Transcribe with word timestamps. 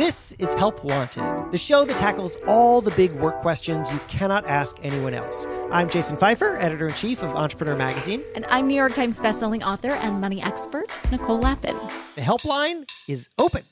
This 0.00 0.32
is 0.38 0.54
Help 0.54 0.82
Wanted, 0.82 1.50
the 1.52 1.58
show 1.58 1.84
that 1.84 1.98
tackles 1.98 2.34
all 2.46 2.80
the 2.80 2.90
big 2.92 3.12
work 3.12 3.36
questions 3.40 3.92
you 3.92 3.98
cannot 4.08 4.46
ask 4.46 4.78
anyone 4.82 5.12
else. 5.12 5.46
I'm 5.70 5.90
Jason 5.90 6.16
Feifer, 6.16 6.58
editor 6.58 6.88
in 6.88 6.94
chief 6.94 7.22
of 7.22 7.36
Entrepreneur 7.36 7.76
Magazine. 7.76 8.22
And 8.34 8.46
I'm 8.46 8.66
New 8.66 8.74
York 8.74 8.94
Times 8.94 9.20
bestselling 9.20 9.62
author 9.62 9.90
and 9.90 10.18
money 10.18 10.42
expert, 10.42 10.86
Nicole 11.10 11.38
Lapin. 11.38 11.76
The 12.14 12.22
helpline 12.22 12.88
is 13.08 13.28
open. 13.36 13.62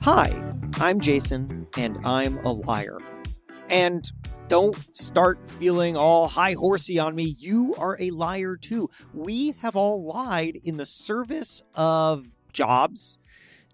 Hi, 0.00 0.42
I'm 0.76 1.00
Jason, 1.00 1.66
and 1.76 1.98
I'm 2.06 2.38
a 2.38 2.52
liar. 2.52 2.96
And 3.68 4.10
don't 4.48 4.74
start 4.96 5.38
feeling 5.58 5.98
all 5.98 6.28
high 6.28 6.54
horsey 6.54 6.98
on 6.98 7.14
me. 7.14 7.36
You 7.38 7.74
are 7.76 7.98
a 8.00 8.08
liar 8.08 8.56
too. 8.56 8.88
We 9.12 9.54
have 9.60 9.76
all 9.76 10.02
lied 10.02 10.58
in 10.64 10.78
the 10.78 10.86
service 10.86 11.62
of 11.74 12.26
jobs 12.54 13.19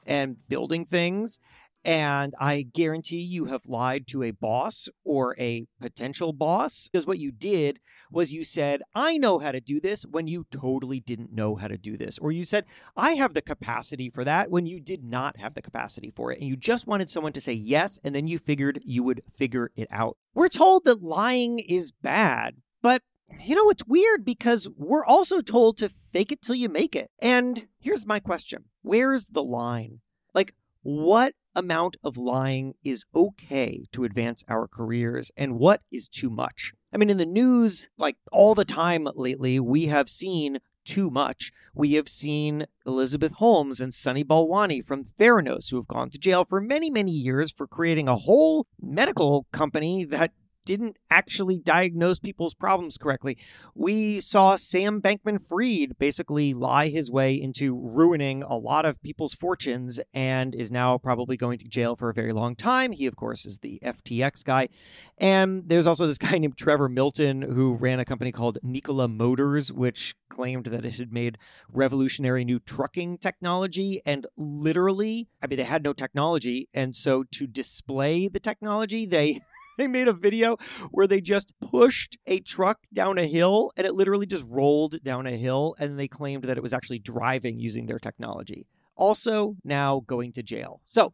and 0.06 0.36
building 0.48 0.84
things. 0.84 1.38
And 1.86 2.34
I 2.40 2.62
guarantee 2.62 3.20
you 3.20 3.44
have 3.44 3.68
lied 3.68 4.08
to 4.08 4.24
a 4.24 4.32
boss 4.32 4.88
or 5.04 5.36
a 5.38 5.66
potential 5.80 6.32
boss 6.32 6.88
because 6.88 7.06
what 7.06 7.20
you 7.20 7.30
did 7.30 7.78
was 8.10 8.32
you 8.32 8.42
said, 8.42 8.82
I 8.92 9.18
know 9.18 9.38
how 9.38 9.52
to 9.52 9.60
do 9.60 9.80
this 9.80 10.02
when 10.02 10.26
you 10.26 10.46
totally 10.50 10.98
didn't 10.98 11.32
know 11.32 11.54
how 11.54 11.68
to 11.68 11.78
do 11.78 11.96
this. 11.96 12.18
Or 12.18 12.32
you 12.32 12.44
said, 12.44 12.64
I 12.96 13.12
have 13.12 13.34
the 13.34 13.40
capacity 13.40 14.10
for 14.10 14.24
that 14.24 14.50
when 14.50 14.66
you 14.66 14.80
did 14.80 15.04
not 15.04 15.38
have 15.38 15.54
the 15.54 15.62
capacity 15.62 16.10
for 16.10 16.32
it. 16.32 16.40
And 16.40 16.48
you 16.48 16.56
just 16.56 16.88
wanted 16.88 17.08
someone 17.08 17.32
to 17.34 17.40
say 17.40 17.52
yes. 17.52 18.00
And 18.02 18.16
then 18.16 18.26
you 18.26 18.40
figured 18.40 18.80
you 18.84 19.04
would 19.04 19.22
figure 19.36 19.70
it 19.76 19.86
out. 19.92 20.16
We're 20.34 20.48
told 20.48 20.86
that 20.86 21.04
lying 21.04 21.60
is 21.60 21.92
bad, 21.92 22.56
but 22.82 23.02
you 23.44 23.54
know, 23.54 23.70
it's 23.70 23.86
weird 23.86 24.24
because 24.24 24.68
we're 24.76 25.04
also 25.04 25.40
told 25.40 25.78
to 25.78 25.90
fake 26.12 26.32
it 26.32 26.42
till 26.42 26.54
you 26.54 26.68
make 26.68 26.94
it. 26.94 27.10
And 27.20 27.66
here's 27.78 28.06
my 28.06 28.20
question 28.20 28.64
Where's 28.82 29.24
the 29.24 29.42
line? 29.42 30.00
Like, 30.34 30.54
what 30.82 31.34
amount 31.54 31.96
of 32.04 32.16
lying 32.16 32.74
is 32.84 33.04
okay 33.14 33.86
to 33.92 34.04
advance 34.04 34.44
our 34.48 34.68
careers 34.68 35.30
and 35.36 35.58
what 35.58 35.82
is 35.90 36.06
too 36.06 36.30
much? 36.30 36.72
I 36.92 36.98
mean, 36.98 37.10
in 37.10 37.16
the 37.16 37.26
news, 37.26 37.88
like 37.98 38.16
all 38.30 38.54
the 38.54 38.64
time 38.64 39.08
lately, 39.14 39.58
we 39.58 39.86
have 39.86 40.08
seen 40.08 40.60
too 40.84 41.10
much. 41.10 41.52
We 41.74 41.94
have 41.94 42.08
seen 42.08 42.66
Elizabeth 42.86 43.32
Holmes 43.32 43.80
and 43.80 43.92
Sunny 43.92 44.22
Balwani 44.22 44.84
from 44.84 45.04
Theranos, 45.04 45.70
who 45.70 45.76
have 45.76 45.88
gone 45.88 46.10
to 46.10 46.18
jail 46.18 46.44
for 46.44 46.60
many, 46.60 46.90
many 46.90 47.10
years 47.10 47.50
for 47.50 47.66
creating 47.66 48.08
a 48.08 48.16
whole 48.16 48.66
medical 48.80 49.46
company 49.52 50.04
that 50.04 50.32
didn't 50.66 50.98
actually 51.08 51.56
diagnose 51.56 52.18
people's 52.18 52.52
problems 52.52 52.98
correctly. 52.98 53.38
We 53.74 54.20
saw 54.20 54.56
Sam 54.56 55.00
Bankman 55.00 55.40
Fried 55.40 55.96
basically 55.98 56.52
lie 56.52 56.88
his 56.88 57.10
way 57.10 57.40
into 57.40 57.74
ruining 57.74 58.42
a 58.42 58.56
lot 58.56 58.84
of 58.84 59.00
people's 59.00 59.32
fortunes 59.32 60.00
and 60.12 60.54
is 60.54 60.70
now 60.70 60.98
probably 60.98 61.38
going 61.38 61.58
to 61.58 61.68
jail 61.68 61.96
for 61.96 62.10
a 62.10 62.14
very 62.14 62.32
long 62.32 62.56
time. 62.56 62.92
He, 62.92 63.06
of 63.06 63.16
course, 63.16 63.46
is 63.46 63.58
the 63.60 63.80
FTX 63.82 64.44
guy. 64.44 64.68
And 65.16 65.68
there's 65.68 65.86
also 65.86 66.06
this 66.06 66.18
guy 66.26 66.36
named 66.36 66.58
Trevor 66.58 66.88
Milton 66.88 67.40
who 67.40 67.74
ran 67.74 68.00
a 68.00 68.04
company 68.04 68.32
called 68.32 68.58
Nikola 68.62 69.08
Motors, 69.08 69.72
which 69.72 70.16
claimed 70.28 70.66
that 70.66 70.84
it 70.84 70.96
had 70.96 71.12
made 71.12 71.38
revolutionary 71.72 72.44
new 72.44 72.58
trucking 72.58 73.18
technology. 73.18 74.02
And 74.04 74.26
literally, 74.36 75.28
I 75.40 75.46
mean, 75.46 75.58
they 75.58 75.64
had 75.64 75.84
no 75.84 75.92
technology. 75.92 76.68
And 76.74 76.96
so 76.96 77.24
to 77.32 77.46
display 77.46 78.26
the 78.26 78.40
technology, 78.40 79.06
they 79.06 79.40
they 79.78 79.86
made 79.86 80.08
a 80.08 80.12
video 80.12 80.56
where 80.90 81.06
they 81.06 81.20
just 81.20 81.52
pushed 81.60 82.16
a 82.26 82.40
truck 82.40 82.78
down 82.92 83.18
a 83.18 83.26
hill 83.26 83.72
and 83.76 83.86
it 83.86 83.94
literally 83.94 84.26
just 84.26 84.44
rolled 84.48 85.02
down 85.02 85.26
a 85.26 85.36
hill 85.36 85.74
and 85.78 85.98
they 85.98 86.08
claimed 86.08 86.44
that 86.44 86.56
it 86.56 86.62
was 86.62 86.72
actually 86.72 86.98
driving 86.98 87.58
using 87.58 87.86
their 87.86 87.98
technology. 87.98 88.66
Also, 88.96 89.56
now 89.64 90.02
going 90.06 90.32
to 90.32 90.42
jail. 90.42 90.80
So 90.86 91.12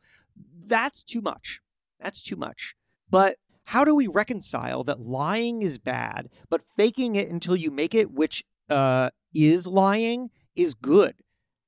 that's 0.66 1.02
too 1.02 1.20
much. 1.20 1.60
That's 2.00 2.22
too 2.22 2.36
much. 2.36 2.74
But 3.10 3.36
how 3.64 3.84
do 3.84 3.94
we 3.94 4.06
reconcile 4.06 4.84
that 4.84 5.00
lying 5.00 5.62
is 5.62 5.78
bad, 5.78 6.28
but 6.48 6.62
faking 6.76 7.16
it 7.16 7.28
until 7.28 7.56
you 7.56 7.70
make 7.70 7.94
it, 7.94 8.10
which 8.10 8.44
uh, 8.68 9.10
is 9.34 9.66
lying, 9.66 10.30
is 10.54 10.74
good? 10.74 11.14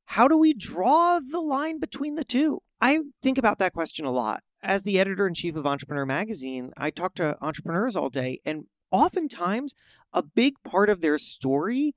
How 0.06 0.28
do 0.28 0.36
we 0.36 0.54
draw 0.54 1.20
the 1.20 1.40
line 1.40 1.80
between 1.80 2.14
the 2.14 2.24
two? 2.24 2.60
I 2.80 3.00
think 3.22 3.38
about 3.38 3.58
that 3.58 3.72
question 3.72 4.04
a 4.04 4.10
lot 4.10 4.42
as 4.64 4.82
the 4.82 4.98
editor 4.98 5.26
in 5.26 5.34
chief 5.34 5.54
of 5.56 5.66
Entrepreneur 5.66 6.06
Magazine, 6.06 6.72
I 6.76 6.90
talk 6.90 7.14
to 7.16 7.36
entrepreneurs 7.40 7.94
all 7.94 8.08
day, 8.08 8.40
and 8.44 8.64
oftentimes 8.90 9.74
a 10.12 10.22
big 10.22 10.54
part 10.64 10.88
of 10.88 11.00
their 11.00 11.18
story 11.18 11.94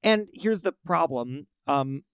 And 0.02 0.28
here's 0.32 0.60
the 0.60 0.72
problem. 0.84 1.48
Um, 1.66 2.04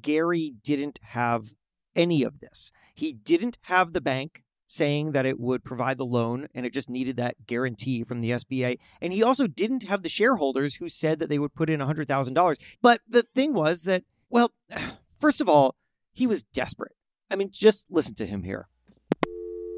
Gary 0.00 0.54
didn't 0.62 0.98
have 1.02 1.54
any 1.98 2.22
of 2.22 2.40
this. 2.40 2.72
He 2.94 3.12
didn't 3.12 3.58
have 3.62 3.92
the 3.92 4.00
bank 4.00 4.42
saying 4.66 5.12
that 5.12 5.26
it 5.26 5.40
would 5.40 5.64
provide 5.64 5.98
the 5.98 6.04
loan 6.04 6.46
and 6.54 6.64
it 6.64 6.72
just 6.72 6.90
needed 6.90 7.16
that 7.16 7.46
guarantee 7.46 8.04
from 8.04 8.20
the 8.20 8.30
SBA. 8.30 8.78
And 9.00 9.12
he 9.12 9.22
also 9.22 9.46
didn't 9.46 9.84
have 9.84 10.02
the 10.02 10.08
shareholders 10.08 10.76
who 10.76 10.88
said 10.88 11.18
that 11.18 11.28
they 11.28 11.38
would 11.38 11.54
put 11.54 11.70
in 11.70 11.80
$100,000. 11.80 12.56
But 12.80 13.00
the 13.08 13.22
thing 13.22 13.54
was 13.54 13.82
that, 13.82 14.04
well, 14.30 14.52
first 15.18 15.40
of 15.40 15.48
all, 15.48 15.74
he 16.12 16.26
was 16.26 16.42
desperate. 16.42 16.92
I 17.30 17.36
mean, 17.36 17.50
just 17.50 17.86
listen 17.90 18.14
to 18.16 18.26
him 18.26 18.42
here. 18.42 18.68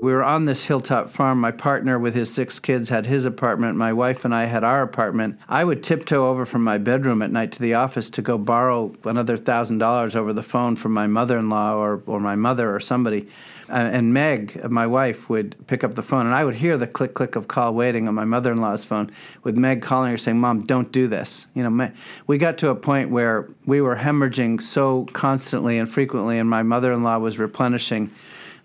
We 0.02 0.12
were 0.12 0.24
on 0.24 0.46
this 0.46 0.64
hilltop 0.64 1.10
farm. 1.10 1.40
My 1.40 1.50
partner, 1.50 1.98
with 1.98 2.14
his 2.14 2.32
six 2.32 2.58
kids, 2.58 2.88
had 2.88 3.04
his 3.04 3.26
apartment. 3.26 3.76
My 3.76 3.92
wife 3.92 4.24
and 4.24 4.34
I 4.34 4.46
had 4.46 4.64
our 4.64 4.80
apartment. 4.80 5.38
I 5.46 5.62
would 5.62 5.82
tiptoe 5.82 6.26
over 6.26 6.46
from 6.46 6.64
my 6.64 6.78
bedroom 6.78 7.20
at 7.20 7.30
night 7.30 7.52
to 7.52 7.60
the 7.60 7.74
office 7.74 8.08
to 8.10 8.22
go 8.22 8.38
borrow 8.38 8.94
another 9.04 9.36
thousand 9.36 9.76
dollars 9.76 10.16
over 10.16 10.32
the 10.32 10.42
phone 10.42 10.74
from 10.74 10.92
my 10.92 11.06
mother 11.06 11.36
in 11.36 11.50
law 11.50 11.74
or, 11.76 12.02
or 12.06 12.18
my 12.18 12.34
mother 12.34 12.74
or 12.74 12.80
somebody. 12.80 13.28
And 13.68 14.12
Meg, 14.12 14.68
my 14.68 14.86
wife, 14.86 15.28
would 15.28 15.54
pick 15.68 15.84
up 15.84 15.94
the 15.94 16.02
phone, 16.02 16.26
and 16.26 16.34
I 16.34 16.44
would 16.44 16.56
hear 16.56 16.76
the 16.76 16.88
click 16.88 17.14
click 17.14 17.36
of 17.36 17.46
call 17.46 17.72
waiting 17.72 18.08
on 18.08 18.14
my 18.14 18.24
mother 18.24 18.50
in 18.50 18.58
law's 18.58 18.84
phone 18.84 19.12
with 19.44 19.56
Meg 19.56 19.80
calling 19.80 20.10
her 20.10 20.18
saying, 20.18 20.40
Mom, 20.40 20.64
don't 20.64 20.90
do 20.90 21.06
this. 21.06 21.46
You 21.54 21.68
know, 21.68 21.92
we 22.26 22.36
got 22.36 22.58
to 22.58 22.70
a 22.70 22.74
point 22.74 23.10
where 23.10 23.48
we 23.66 23.80
were 23.80 23.96
hemorrhaging 23.96 24.60
so 24.60 25.06
constantly 25.12 25.78
and 25.78 25.88
frequently, 25.88 26.38
and 26.38 26.50
my 26.50 26.64
mother 26.64 26.92
in 26.92 27.04
law 27.04 27.18
was 27.18 27.38
replenishing 27.38 28.10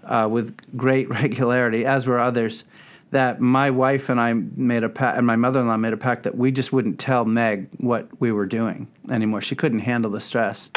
uh, 0.06 0.28
with 0.30 0.56
great 0.78 1.10
regularity, 1.22 1.86
as 1.86 2.06
were 2.06 2.20
others, 2.20 2.64
that 3.12 3.40
my 3.40 3.70
wife 3.70 4.10
and 4.10 4.20
I 4.20 4.34
made 4.34 4.84
a 4.84 4.90
pact, 4.90 5.18
and 5.18 5.26
my 5.26 5.36
mother 5.36 5.62
in 5.62 5.68
law 5.68 5.78
made 5.78 5.94
a 5.94 5.98
pact 5.98 6.24
that 6.24 6.38
we 6.38 6.52
just 6.52 6.74
wouldn't 6.74 7.00
tell 7.00 7.26
Meg 7.26 7.70
what 7.78 8.10
we 8.20 8.32
were 8.32 8.46
doing 8.46 8.88
anymore. 9.10 9.42
She 9.42 9.56
couldn't 9.56 9.80
handle 9.80 10.12
the 10.12 10.22
stress. 10.22 10.72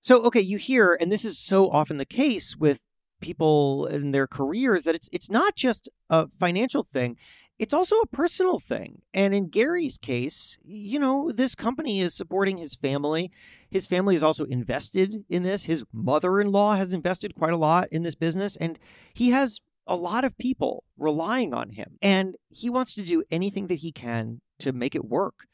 So, 0.00 0.22
okay, 0.24 0.40
you 0.40 0.58
hear, 0.58 0.96
and 1.00 1.10
this 1.10 1.24
is 1.24 1.38
so 1.38 1.70
often 1.70 1.96
the 1.96 2.04
case 2.04 2.56
with 2.56 2.80
people 3.20 3.86
in 3.86 4.12
their 4.12 4.26
careers 4.26 4.84
that 4.84 4.94
it's 4.94 5.08
it's 5.12 5.30
not 5.30 5.56
just 5.56 5.88
a 6.08 6.28
financial 6.38 6.84
thing 6.84 7.16
it's 7.58 7.74
also 7.74 7.96
a 7.96 8.06
personal 8.06 8.60
thing. 8.60 9.02
And 9.12 9.34
in 9.34 9.48
Gary's 9.48 9.98
case, 9.98 10.58
you 10.64 10.98
know, 10.98 11.32
this 11.32 11.54
company 11.54 12.00
is 12.00 12.14
supporting 12.14 12.56
his 12.56 12.74
family. 12.74 13.32
His 13.68 13.86
family 13.86 14.14
is 14.14 14.22
also 14.22 14.44
invested 14.44 15.24
in 15.28 15.42
this. 15.42 15.64
His 15.64 15.84
mother 15.92 16.40
in 16.40 16.52
law 16.52 16.76
has 16.76 16.92
invested 16.92 17.34
quite 17.34 17.52
a 17.52 17.56
lot 17.58 17.88
in 17.90 18.02
this 18.02 18.14
business. 18.14 18.56
And 18.56 18.78
he 19.12 19.30
has 19.30 19.60
a 19.86 19.96
lot 19.96 20.24
of 20.24 20.38
people 20.38 20.84
relying 20.96 21.52
on 21.52 21.70
him. 21.70 21.98
And 22.00 22.36
he 22.48 22.70
wants 22.70 22.94
to 22.94 23.02
do 23.02 23.24
anything 23.30 23.66
that 23.66 23.76
he 23.76 23.90
can 23.90 24.40
to 24.60 24.72
make 24.72 24.94
it 24.94 25.04
work. 25.04 25.46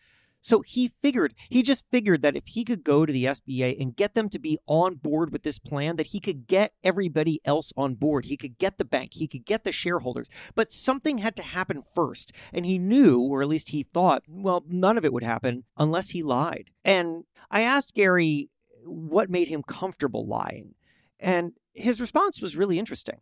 So 0.44 0.60
he 0.60 0.92
figured, 1.00 1.34
he 1.48 1.62
just 1.62 1.86
figured 1.90 2.20
that 2.20 2.36
if 2.36 2.48
he 2.48 2.64
could 2.64 2.84
go 2.84 3.06
to 3.06 3.12
the 3.12 3.24
SBA 3.24 3.80
and 3.80 3.96
get 3.96 4.14
them 4.14 4.28
to 4.28 4.38
be 4.38 4.58
on 4.66 4.96
board 4.96 5.32
with 5.32 5.42
this 5.42 5.58
plan, 5.58 5.96
that 5.96 6.08
he 6.08 6.20
could 6.20 6.46
get 6.46 6.74
everybody 6.84 7.40
else 7.46 7.72
on 7.78 7.94
board. 7.94 8.26
He 8.26 8.36
could 8.36 8.58
get 8.58 8.76
the 8.76 8.84
bank, 8.84 9.14
he 9.14 9.26
could 9.26 9.46
get 9.46 9.64
the 9.64 9.72
shareholders. 9.72 10.28
But 10.54 10.70
something 10.70 11.16
had 11.16 11.34
to 11.36 11.42
happen 11.42 11.82
first. 11.94 12.30
And 12.52 12.66
he 12.66 12.78
knew, 12.78 13.20
or 13.20 13.40
at 13.40 13.48
least 13.48 13.70
he 13.70 13.84
thought, 13.84 14.22
well, 14.28 14.62
none 14.68 14.98
of 14.98 15.04
it 15.06 15.14
would 15.14 15.22
happen 15.22 15.64
unless 15.78 16.10
he 16.10 16.22
lied. 16.22 16.70
And 16.84 17.24
I 17.50 17.62
asked 17.62 17.94
Gary 17.94 18.50
what 18.84 19.30
made 19.30 19.48
him 19.48 19.62
comfortable 19.62 20.26
lying. 20.26 20.74
And 21.18 21.52
his 21.72 22.02
response 22.02 22.42
was 22.42 22.54
really 22.54 22.78
interesting. 22.78 23.16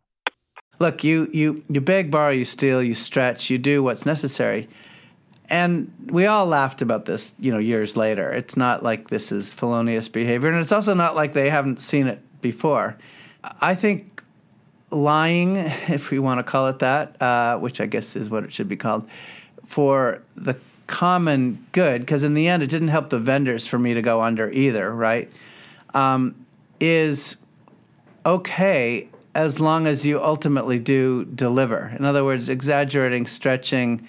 Look, 0.79 1.05
you 1.05 1.29
you 1.31 1.63
you 1.69 1.79
beg, 1.79 2.11
borrow, 2.11 2.31
you 2.31 2.43
steal, 2.43 2.83
you 2.83 2.95
stretch, 2.95 3.49
you 3.49 3.57
do 3.57 3.81
what's 3.81 4.05
necessary 4.05 4.67
and 5.53 5.93
we 6.09 6.25
all 6.25 6.47
laughed 6.47 6.81
about 6.81 7.05
this, 7.05 7.35
you 7.39 7.51
know, 7.51 7.59
years 7.59 7.95
later. 7.95 8.31
It's 8.31 8.57
not 8.57 8.81
like 8.81 9.09
this 9.09 9.31
is 9.31 9.53
felonious 9.53 10.07
behavior, 10.07 10.49
and 10.49 10.57
it's 10.57 10.71
also 10.71 10.95
not 10.95 11.15
like 11.15 11.33
they 11.33 11.51
haven't 11.51 11.79
seen 11.79 12.07
it 12.07 12.19
before. 12.41 12.97
I 13.61 13.75
think 13.75 14.23
lying, 14.89 15.57
if 15.57 16.09
we 16.09 16.17
want 16.17 16.39
to 16.39 16.43
call 16.43 16.69
it 16.69 16.79
that, 16.79 17.21
uh, 17.21 17.59
which 17.59 17.79
I 17.79 17.85
guess 17.85 18.15
is 18.15 18.31
what 18.31 18.43
it 18.43 18.51
should 18.51 18.67
be 18.67 18.75
called, 18.75 19.07
for 19.63 20.23
the 20.35 20.57
common 20.87 21.63
good, 21.71 22.01
because 22.01 22.23
in 22.23 22.33
the 22.33 22.47
end 22.47 22.63
it 22.63 22.67
didn't 22.71 22.87
help 22.87 23.11
the 23.11 23.19
vendors 23.19 23.67
for 23.67 23.77
me 23.77 23.93
to 23.93 24.01
go 24.01 24.23
under 24.23 24.49
either, 24.49 24.91
right? 24.91 25.31
Um, 25.93 26.33
is 26.79 27.37
okay 28.25 29.07
as 29.35 29.59
long 29.59 29.85
as 29.85 30.03
you 30.03 30.19
ultimately 30.19 30.79
do 30.79 31.25
deliver. 31.25 31.93
In 31.95 32.05
other 32.05 32.23
words, 32.23 32.49
exaggerating, 32.49 33.27
stretching, 33.27 34.07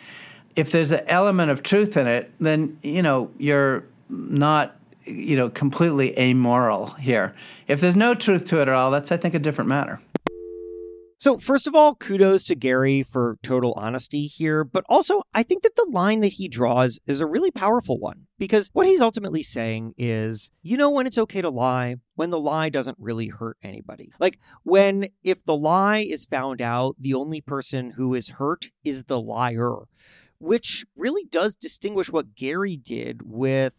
if 0.56 0.70
there's 0.70 0.90
an 0.90 1.04
element 1.06 1.50
of 1.50 1.62
truth 1.62 1.96
in 1.96 2.06
it, 2.06 2.32
then 2.40 2.78
you 2.82 3.02
know 3.02 3.30
you're 3.38 3.84
not 4.08 4.76
you 5.04 5.36
know 5.36 5.50
completely 5.50 6.18
amoral 6.18 6.88
here. 6.94 7.34
If 7.68 7.80
there's 7.80 7.96
no 7.96 8.14
truth 8.14 8.46
to 8.48 8.58
it 8.58 8.68
at 8.68 8.74
all, 8.74 8.90
that's 8.90 9.12
I 9.12 9.16
think 9.16 9.34
a 9.34 9.38
different 9.38 9.68
matter. 9.68 10.00
So, 11.16 11.38
first 11.38 11.66
of 11.66 11.74
all, 11.74 11.94
kudos 11.94 12.44
to 12.44 12.54
Gary 12.54 13.02
for 13.02 13.38
total 13.42 13.72
honesty 13.78 14.26
here, 14.26 14.62
but 14.62 14.84
also 14.90 15.22
I 15.32 15.42
think 15.42 15.62
that 15.62 15.74
the 15.74 15.88
line 15.90 16.20
that 16.20 16.34
he 16.34 16.48
draws 16.48 16.98
is 17.06 17.22
a 17.22 17.26
really 17.26 17.50
powerful 17.50 17.98
one 17.98 18.26
because 18.38 18.68
what 18.74 18.86
he's 18.86 19.00
ultimately 19.00 19.42
saying 19.42 19.94
is, 19.96 20.50
you 20.62 20.76
know, 20.76 20.90
when 20.90 21.06
it's 21.06 21.16
okay 21.16 21.40
to 21.40 21.48
lie, 21.48 21.96
when 22.16 22.28
the 22.28 22.38
lie 22.38 22.68
doesn't 22.68 22.98
really 23.00 23.28
hurt 23.28 23.56
anybody. 23.62 24.12
Like 24.20 24.38
when, 24.64 25.08
if 25.22 25.42
the 25.42 25.56
lie 25.56 26.00
is 26.00 26.26
found 26.26 26.60
out, 26.60 26.96
the 26.98 27.14
only 27.14 27.40
person 27.40 27.92
who 27.92 28.12
is 28.12 28.28
hurt 28.28 28.70
is 28.84 29.04
the 29.04 29.18
liar 29.20 29.84
which 30.44 30.84
really 30.94 31.24
does 31.24 31.56
distinguish 31.56 32.10
what 32.10 32.34
Gary 32.34 32.76
did 32.76 33.22
with 33.24 33.72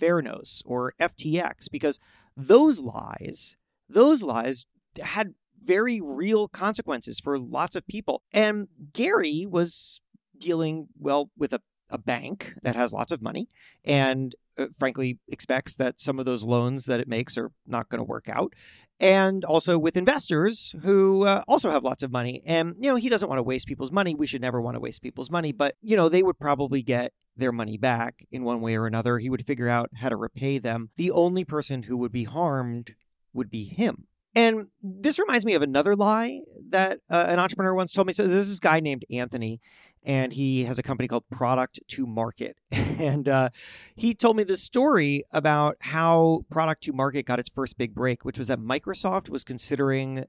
Theranos 0.00 0.62
or 0.66 0.92
FTX, 1.00 1.70
because 1.70 1.98
those 2.36 2.80
lies, 2.80 3.56
those 3.88 4.22
lies 4.22 4.66
had 5.00 5.34
very 5.62 6.00
real 6.00 6.48
consequences 6.48 7.18
for 7.18 7.38
lots 7.38 7.76
of 7.76 7.86
people. 7.86 8.22
And 8.32 8.68
Gary 8.92 9.46
was 9.48 10.00
dealing, 10.36 10.88
well, 10.98 11.30
with 11.36 11.52
a, 11.52 11.60
a 11.92 11.98
bank 11.98 12.54
that 12.62 12.74
has 12.74 12.92
lots 12.92 13.12
of 13.12 13.22
money 13.22 13.48
and 13.84 14.34
uh, 14.58 14.66
frankly 14.78 15.18
expects 15.28 15.76
that 15.76 16.00
some 16.00 16.18
of 16.18 16.24
those 16.24 16.44
loans 16.44 16.86
that 16.86 17.00
it 17.00 17.06
makes 17.06 17.38
are 17.38 17.50
not 17.66 17.88
going 17.88 18.00
to 18.00 18.04
work 18.04 18.28
out 18.28 18.54
and 19.02 19.44
also 19.44 19.78
with 19.78 19.96
investors 19.96 20.74
who 20.82 21.24
uh, 21.24 21.42
also 21.48 21.72
have 21.72 21.82
lots 21.82 22.04
of 22.04 22.12
money. 22.12 22.40
And, 22.46 22.76
you 22.78 22.88
know, 22.88 22.94
he 22.94 23.08
doesn't 23.08 23.28
want 23.28 23.40
to 23.40 23.42
waste 23.42 23.66
people's 23.66 23.90
money. 23.90 24.14
We 24.14 24.28
should 24.28 24.40
never 24.40 24.60
want 24.60 24.76
to 24.76 24.80
waste 24.80 25.02
people's 25.02 25.30
money, 25.30 25.50
but, 25.50 25.74
you 25.82 25.96
know, 25.96 26.08
they 26.08 26.22
would 26.22 26.38
probably 26.38 26.82
get 26.82 27.12
their 27.36 27.50
money 27.50 27.76
back 27.76 28.24
in 28.30 28.44
one 28.44 28.60
way 28.60 28.76
or 28.76 28.86
another. 28.86 29.18
He 29.18 29.28
would 29.28 29.44
figure 29.44 29.68
out 29.68 29.90
how 29.94 30.08
to 30.08 30.16
repay 30.16 30.58
them. 30.58 30.90
The 30.96 31.10
only 31.10 31.44
person 31.44 31.82
who 31.82 31.96
would 31.96 32.12
be 32.12 32.24
harmed 32.24 32.94
would 33.34 33.50
be 33.50 33.64
him. 33.64 34.06
And 34.34 34.68
this 34.82 35.18
reminds 35.18 35.44
me 35.44 35.54
of 35.54 35.62
another 35.62 35.96
lie 35.96 36.40
that 36.70 37.00
uh, 37.10 37.26
an 37.28 37.38
entrepreneur 37.38 37.74
once 37.74 37.92
told 37.92 38.06
me. 38.06 38.12
So 38.12 38.26
there's 38.26 38.48
this 38.48 38.60
guy 38.60 38.80
named 38.80 39.04
Anthony, 39.10 39.60
and 40.04 40.32
he 40.32 40.64
has 40.64 40.78
a 40.78 40.82
company 40.82 41.08
called 41.08 41.24
Product 41.30 41.80
to 41.88 42.06
Market. 42.06 42.56
And 42.98 43.28
uh, 43.28 43.48
he 43.96 44.14
told 44.14 44.36
me 44.36 44.44
this 44.44 44.62
story 44.62 45.24
about 45.32 45.76
how 45.80 46.44
Product 46.50 46.84
to 46.84 46.92
Market 46.92 47.26
got 47.26 47.40
its 47.40 47.48
first 47.48 47.76
big 47.76 47.94
break, 47.94 48.24
which 48.24 48.38
was 48.38 48.46
that 48.46 48.60
Microsoft 48.60 49.28
was 49.28 49.42
considering 49.42 50.24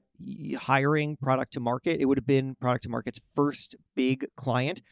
hiring 0.58 1.16
Product 1.16 1.52
to 1.52 1.60
Market. 1.60 2.00
It 2.00 2.06
would 2.06 2.18
have 2.18 2.26
been 2.26 2.56
Product 2.56 2.82
to 2.84 2.88
Market's 2.88 3.20
first 3.34 3.76
big 3.94 4.26
client. 4.34 4.82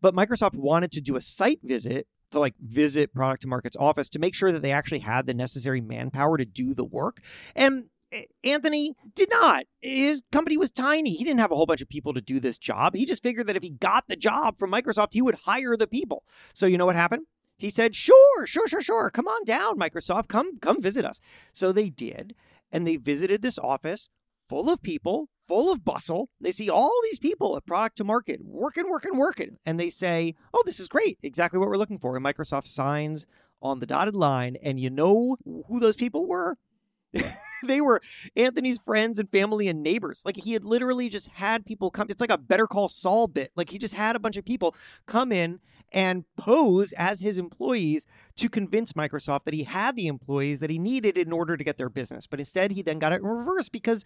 But 0.00 0.14
Microsoft 0.14 0.54
wanted 0.54 0.92
to 0.92 1.00
do 1.00 1.16
a 1.16 1.20
site 1.20 1.60
visit 1.64 2.06
to 2.32 2.38
like 2.38 2.54
visit 2.58 3.14
product 3.14 3.42
to 3.42 3.48
market's 3.48 3.76
office 3.76 4.08
to 4.10 4.18
make 4.18 4.34
sure 4.34 4.52
that 4.52 4.62
they 4.62 4.72
actually 4.72 4.98
had 4.98 5.26
the 5.26 5.34
necessary 5.34 5.80
manpower 5.80 6.36
to 6.36 6.44
do 6.44 6.74
the 6.74 6.84
work. 6.84 7.20
And 7.54 7.84
Anthony 8.44 8.94
did 9.14 9.30
not. 9.30 9.64
His 9.80 10.22
company 10.32 10.56
was 10.56 10.70
tiny. 10.70 11.14
He 11.14 11.24
didn't 11.24 11.40
have 11.40 11.52
a 11.52 11.56
whole 11.56 11.66
bunch 11.66 11.80
of 11.80 11.88
people 11.88 12.14
to 12.14 12.20
do 12.20 12.40
this 12.40 12.58
job. 12.58 12.94
He 12.94 13.04
just 13.04 13.22
figured 13.22 13.46
that 13.46 13.56
if 13.56 13.62
he 13.62 13.70
got 13.70 14.04
the 14.08 14.16
job 14.16 14.58
from 14.58 14.70
Microsoft, 14.70 15.12
he 15.12 15.22
would 15.22 15.36
hire 15.46 15.76
the 15.76 15.86
people. 15.86 16.24
So 16.54 16.66
you 16.66 16.78
know 16.78 16.86
what 16.86 16.96
happened? 16.96 17.26
He 17.56 17.70
said, 17.70 17.94
"Sure, 17.94 18.46
sure, 18.46 18.66
sure, 18.66 18.80
sure. 18.80 19.10
Come 19.10 19.28
on 19.28 19.44
down, 19.44 19.78
Microsoft. 19.78 20.28
Come 20.28 20.58
come 20.58 20.82
visit 20.82 21.04
us." 21.04 21.20
So 21.52 21.70
they 21.70 21.90
did, 21.90 22.34
and 22.70 22.86
they 22.86 22.96
visited 22.96 23.42
this 23.42 23.58
office 23.58 24.08
full 24.48 24.68
of 24.68 24.82
people, 24.82 25.28
full 25.46 25.70
of 25.70 25.84
bustle. 25.84 26.28
They 26.40 26.50
see 26.50 26.68
all 26.68 26.92
these 27.04 27.20
people 27.20 27.56
at 27.56 27.66
product 27.66 27.96
to 27.98 28.04
market 28.04 28.40
working, 28.42 28.90
working, 28.90 29.16
working, 29.16 29.58
and 29.64 29.78
they 29.78 29.90
say, 29.90 30.34
"Oh, 30.52 30.62
this 30.66 30.80
is 30.80 30.88
great. 30.88 31.18
Exactly 31.22 31.58
what 31.58 31.68
we're 31.68 31.76
looking 31.76 31.98
for." 31.98 32.16
And 32.16 32.24
Microsoft 32.24 32.66
signs 32.66 33.26
on 33.60 33.78
the 33.78 33.86
dotted 33.86 34.16
line, 34.16 34.56
and 34.62 34.80
you 34.80 34.90
know 34.90 35.36
who 35.44 35.78
those 35.78 35.96
people 35.96 36.26
were? 36.26 36.58
they 37.66 37.80
were 37.80 38.00
Anthony's 38.36 38.78
friends 38.78 39.18
and 39.18 39.30
family 39.30 39.68
and 39.68 39.82
neighbors. 39.82 40.22
Like 40.24 40.36
he 40.36 40.52
had 40.52 40.64
literally 40.64 41.08
just 41.08 41.28
had 41.28 41.64
people 41.64 41.90
come. 41.90 42.06
It's 42.10 42.20
like 42.20 42.30
a 42.30 42.38
Better 42.38 42.66
Call 42.66 42.88
Saul 42.88 43.26
bit. 43.26 43.52
Like 43.56 43.70
he 43.70 43.78
just 43.78 43.94
had 43.94 44.16
a 44.16 44.20
bunch 44.20 44.36
of 44.36 44.44
people 44.44 44.74
come 45.06 45.32
in 45.32 45.60
and 45.92 46.24
pose 46.36 46.92
as 46.92 47.20
his 47.20 47.38
employees 47.38 48.06
to 48.36 48.48
convince 48.48 48.94
Microsoft 48.94 49.44
that 49.44 49.54
he 49.54 49.64
had 49.64 49.94
the 49.94 50.06
employees 50.06 50.58
that 50.60 50.70
he 50.70 50.78
needed 50.78 51.18
in 51.18 51.32
order 51.32 51.56
to 51.56 51.64
get 51.64 51.76
their 51.76 51.90
business. 51.90 52.26
But 52.26 52.40
instead, 52.40 52.72
he 52.72 52.82
then 52.82 52.98
got 52.98 53.12
it 53.12 53.20
in 53.20 53.26
reverse 53.26 53.68
because 53.68 54.04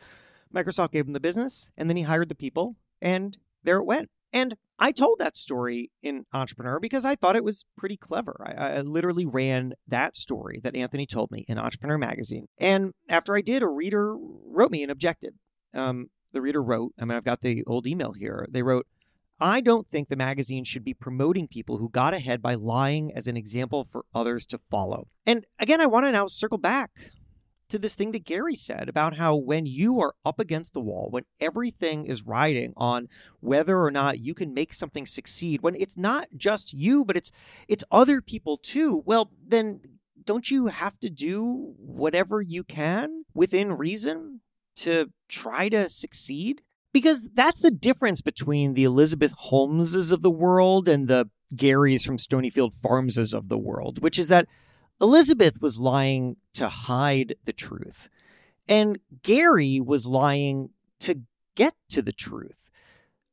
Microsoft 0.54 0.92
gave 0.92 1.06
him 1.06 1.12
the 1.12 1.20
business 1.20 1.70
and 1.76 1.88
then 1.88 1.96
he 1.96 2.02
hired 2.02 2.28
the 2.28 2.34
people 2.34 2.76
and 3.00 3.36
there 3.62 3.78
it 3.78 3.84
went. 3.84 4.10
And 4.36 4.54
I 4.78 4.92
told 4.92 5.18
that 5.18 5.34
story 5.34 5.90
in 6.02 6.26
Entrepreneur 6.30 6.78
because 6.78 7.06
I 7.06 7.14
thought 7.14 7.36
it 7.36 7.44
was 7.44 7.64
pretty 7.74 7.96
clever. 7.96 8.44
I, 8.46 8.76
I, 8.76 8.80
literally 8.82 9.24
ran 9.24 9.72
that 9.88 10.14
story 10.14 10.60
that 10.62 10.76
Anthony 10.76 11.06
told 11.06 11.30
me 11.30 11.46
in 11.48 11.58
Entrepreneur 11.58 11.96
Magazine. 11.96 12.46
And 12.58 12.92
after 13.08 13.34
I 13.34 13.40
did, 13.40 13.62
a 13.62 13.66
reader 13.66 14.14
wrote 14.14 14.70
me 14.70 14.82
and 14.82 14.92
objected. 14.92 15.36
Um, 15.72 16.08
the 16.34 16.42
reader 16.42 16.62
wrote, 16.62 16.92
I 17.00 17.06
mean, 17.06 17.16
I've 17.16 17.24
got 17.24 17.40
the 17.40 17.64
old 17.66 17.86
email 17.86 18.12
here. 18.12 18.46
They 18.50 18.62
wrote, 18.62 18.86
I 19.40 19.62
don't 19.62 19.86
think 19.86 20.08
the 20.08 20.16
magazine 20.16 20.64
should 20.64 20.84
be 20.84 20.92
promoting 20.92 21.48
people 21.48 21.78
who 21.78 21.88
got 21.88 22.12
ahead 22.12 22.42
by 22.42 22.56
lying 22.56 23.14
as 23.16 23.26
an 23.26 23.38
example 23.38 23.84
for 23.90 24.04
others 24.14 24.44
to 24.46 24.60
follow. 24.70 25.08
And 25.24 25.46
again, 25.58 25.80
I 25.80 25.86
want 25.86 26.04
to 26.04 26.12
now 26.12 26.26
circle 26.26 26.58
back 26.58 26.90
to 27.68 27.78
this 27.78 27.94
thing 27.94 28.12
that 28.12 28.24
Gary 28.24 28.54
said 28.54 28.88
about 28.88 29.16
how 29.16 29.34
when 29.34 29.66
you 29.66 30.00
are 30.00 30.14
up 30.24 30.38
against 30.38 30.72
the 30.72 30.80
wall, 30.80 31.08
when 31.10 31.24
everything 31.40 32.06
is 32.06 32.26
riding 32.26 32.72
on 32.76 33.08
whether 33.40 33.80
or 33.80 33.90
not 33.90 34.20
you 34.20 34.34
can 34.34 34.54
make 34.54 34.72
something 34.72 35.06
succeed, 35.06 35.62
when 35.62 35.74
it's 35.74 35.96
not 35.96 36.28
just 36.36 36.72
you, 36.72 37.04
but 37.04 37.16
it's 37.16 37.30
it's 37.68 37.84
other 37.90 38.20
people 38.20 38.56
too, 38.56 39.02
well, 39.04 39.30
then 39.46 39.80
don't 40.24 40.50
you 40.50 40.66
have 40.66 40.98
to 41.00 41.10
do 41.10 41.74
whatever 41.78 42.40
you 42.40 42.64
can 42.64 43.24
within 43.34 43.72
reason 43.72 44.40
to 44.76 45.10
try 45.28 45.68
to 45.68 45.88
succeed? 45.88 46.62
Because 46.92 47.28
that's 47.34 47.60
the 47.60 47.70
difference 47.70 48.20
between 48.22 48.74
the 48.74 48.84
Elizabeth 48.84 49.34
Holmeses 49.50 50.12
of 50.12 50.22
the 50.22 50.30
world 50.30 50.88
and 50.88 51.08
the 51.08 51.28
Garys 51.54 52.04
from 52.04 52.16
Stonyfield 52.16 52.74
Farmses 52.74 53.34
of 53.34 53.48
the 53.48 53.58
world, 53.58 54.02
which 54.02 54.18
is 54.18 54.28
that 54.28 54.46
Elizabeth 55.00 55.60
was 55.60 55.78
lying 55.78 56.36
to 56.54 56.68
hide 56.68 57.34
the 57.44 57.52
truth, 57.52 58.08
and 58.68 58.98
Gary 59.22 59.80
was 59.80 60.06
lying 60.06 60.70
to 61.00 61.20
get 61.54 61.74
to 61.90 62.02
the 62.02 62.12
truth. 62.12 62.58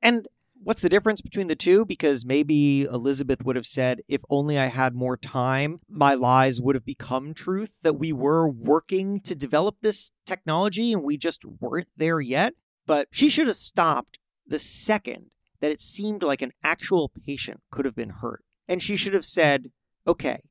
And 0.01 0.27
what's 0.61 0.81
the 0.81 0.89
difference 0.89 1.21
between 1.21 1.47
the 1.47 1.55
two? 1.55 1.85
Because 1.85 2.25
maybe 2.25 2.83
Elizabeth 2.83 3.43
would 3.43 3.55
have 3.55 3.65
said, 3.65 4.01
if 4.07 4.21
only 4.29 4.57
I 4.59 4.67
had 4.67 4.93
more 4.93 5.17
time, 5.17 5.79
my 5.89 6.13
lies 6.13 6.61
would 6.61 6.75
have 6.75 6.85
become 6.85 7.33
truth, 7.33 7.71
that 7.81 7.99
we 7.99 8.11
were 8.11 8.47
working 8.47 9.19
to 9.21 9.35
develop 9.35 9.77
this 9.81 10.11
technology 10.25 10.91
and 10.91 11.03
we 11.03 11.17
just 11.17 11.45
weren't 11.45 11.89
there 11.95 12.19
yet. 12.19 12.53
But 12.85 13.07
she 13.11 13.29
should 13.29 13.47
have 13.47 13.55
stopped 13.55 14.19
the 14.45 14.59
second 14.59 15.27
that 15.61 15.71
it 15.71 15.79
seemed 15.79 16.23
like 16.23 16.41
an 16.41 16.51
actual 16.61 17.09
patient 17.25 17.61
could 17.71 17.85
have 17.85 17.95
been 17.95 18.09
hurt. 18.09 18.43
And 18.67 18.83
she 18.83 18.97
should 18.97 19.13
have 19.13 19.23
said, 19.25 19.71
okay, 20.05 20.41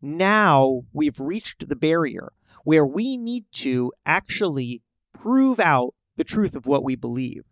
now 0.00 0.82
we've 0.92 1.20
reached 1.20 1.68
the 1.68 1.76
barrier 1.76 2.32
where 2.64 2.86
we 2.86 3.16
need 3.16 3.44
to 3.52 3.92
actually 4.04 4.82
prove 5.12 5.60
out 5.60 5.94
the 6.16 6.24
truth 6.24 6.54
of 6.54 6.66
what 6.66 6.84
we 6.84 6.96
believe. 6.96 7.44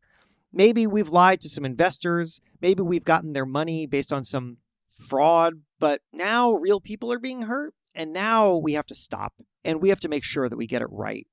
Maybe 0.53 0.87
we've 0.87 1.11
lied 1.11 1.41
to 1.43 1.49
some 1.49 1.65
investors. 1.65 2.41
Maybe 2.61 2.83
we've 2.83 3.05
gotten 3.05 3.33
their 3.33 3.47
money 3.47 3.87
based 3.87 4.13
on 4.13 4.25
some 4.25 4.59
fraud, 4.91 5.55
but 5.79 6.01
now 6.13 6.53
real 6.53 6.81
people 6.81 7.13
are 7.13 7.19
being 7.19 7.43
hurt. 7.43 7.75
And 7.95 8.13
now 8.13 8.57
we 8.57 8.75
have 8.75 8.87
to 8.87 8.95
stop 8.95 9.35
and 9.65 9.81
we 9.81 9.89
have 9.89 10.01
to 10.01 10.09
make 10.09 10.25
sure 10.25 10.49
that 10.49 10.57
we 10.57 10.67
get 10.67 10.83
it 10.83 10.89
right 10.91 11.27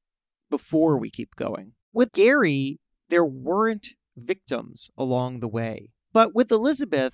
before 0.50 0.98
we 0.98 1.10
keep 1.10 1.36
going. 1.36 1.74
With 1.94 2.12
Gary, 2.12 2.80
there 3.10 3.26
weren't 3.26 3.90
victims 4.18 4.90
along 4.98 5.40
the 5.40 5.48
way. 5.48 5.92
But 6.12 6.34
with 6.34 6.52
Elizabeth, 6.52 7.14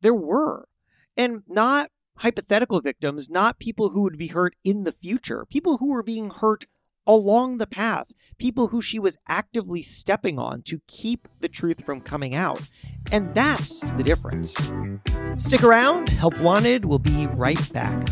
there 0.00 0.14
were. 0.14 0.68
And 1.16 1.42
not 1.48 1.90
hypothetical 2.16 2.80
victims, 2.80 3.28
not 3.28 3.58
people 3.58 3.90
who 3.90 4.02
would 4.02 4.18
be 4.18 4.28
hurt 4.28 4.54
in 4.64 4.84
the 4.84 4.92
future, 4.92 5.44
people 5.50 5.78
who 5.78 5.90
were 5.90 6.02
being 6.02 6.30
hurt 6.30 6.66
along 7.06 7.58
the 7.58 7.66
path, 7.66 8.12
people 8.38 8.68
who 8.68 8.80
she 8.80 8.98
was 8.98 9.16
actively 9.28 9.82
stepping 9.82 10.38
on 10.38 10.62
to 10.62 10.80
keep 10.86 11.26
the 11.40 11.48
truth 11.48 11.84
from 11.84 12.00
coming 12.00 12.34
out. 12.34 12.60
And 13.10 13.34
that's 13.34 13.80
the 13.80 14.04
difference. 14.04 14.54
Stick 15.36 15.62
around, 15.62 16.08
Help 16.10 16.38
Wanted 16.38 16.84
will 16.84 16.98
be 16.98 17.26
right 17.28 17.72
back. 17.72 18.08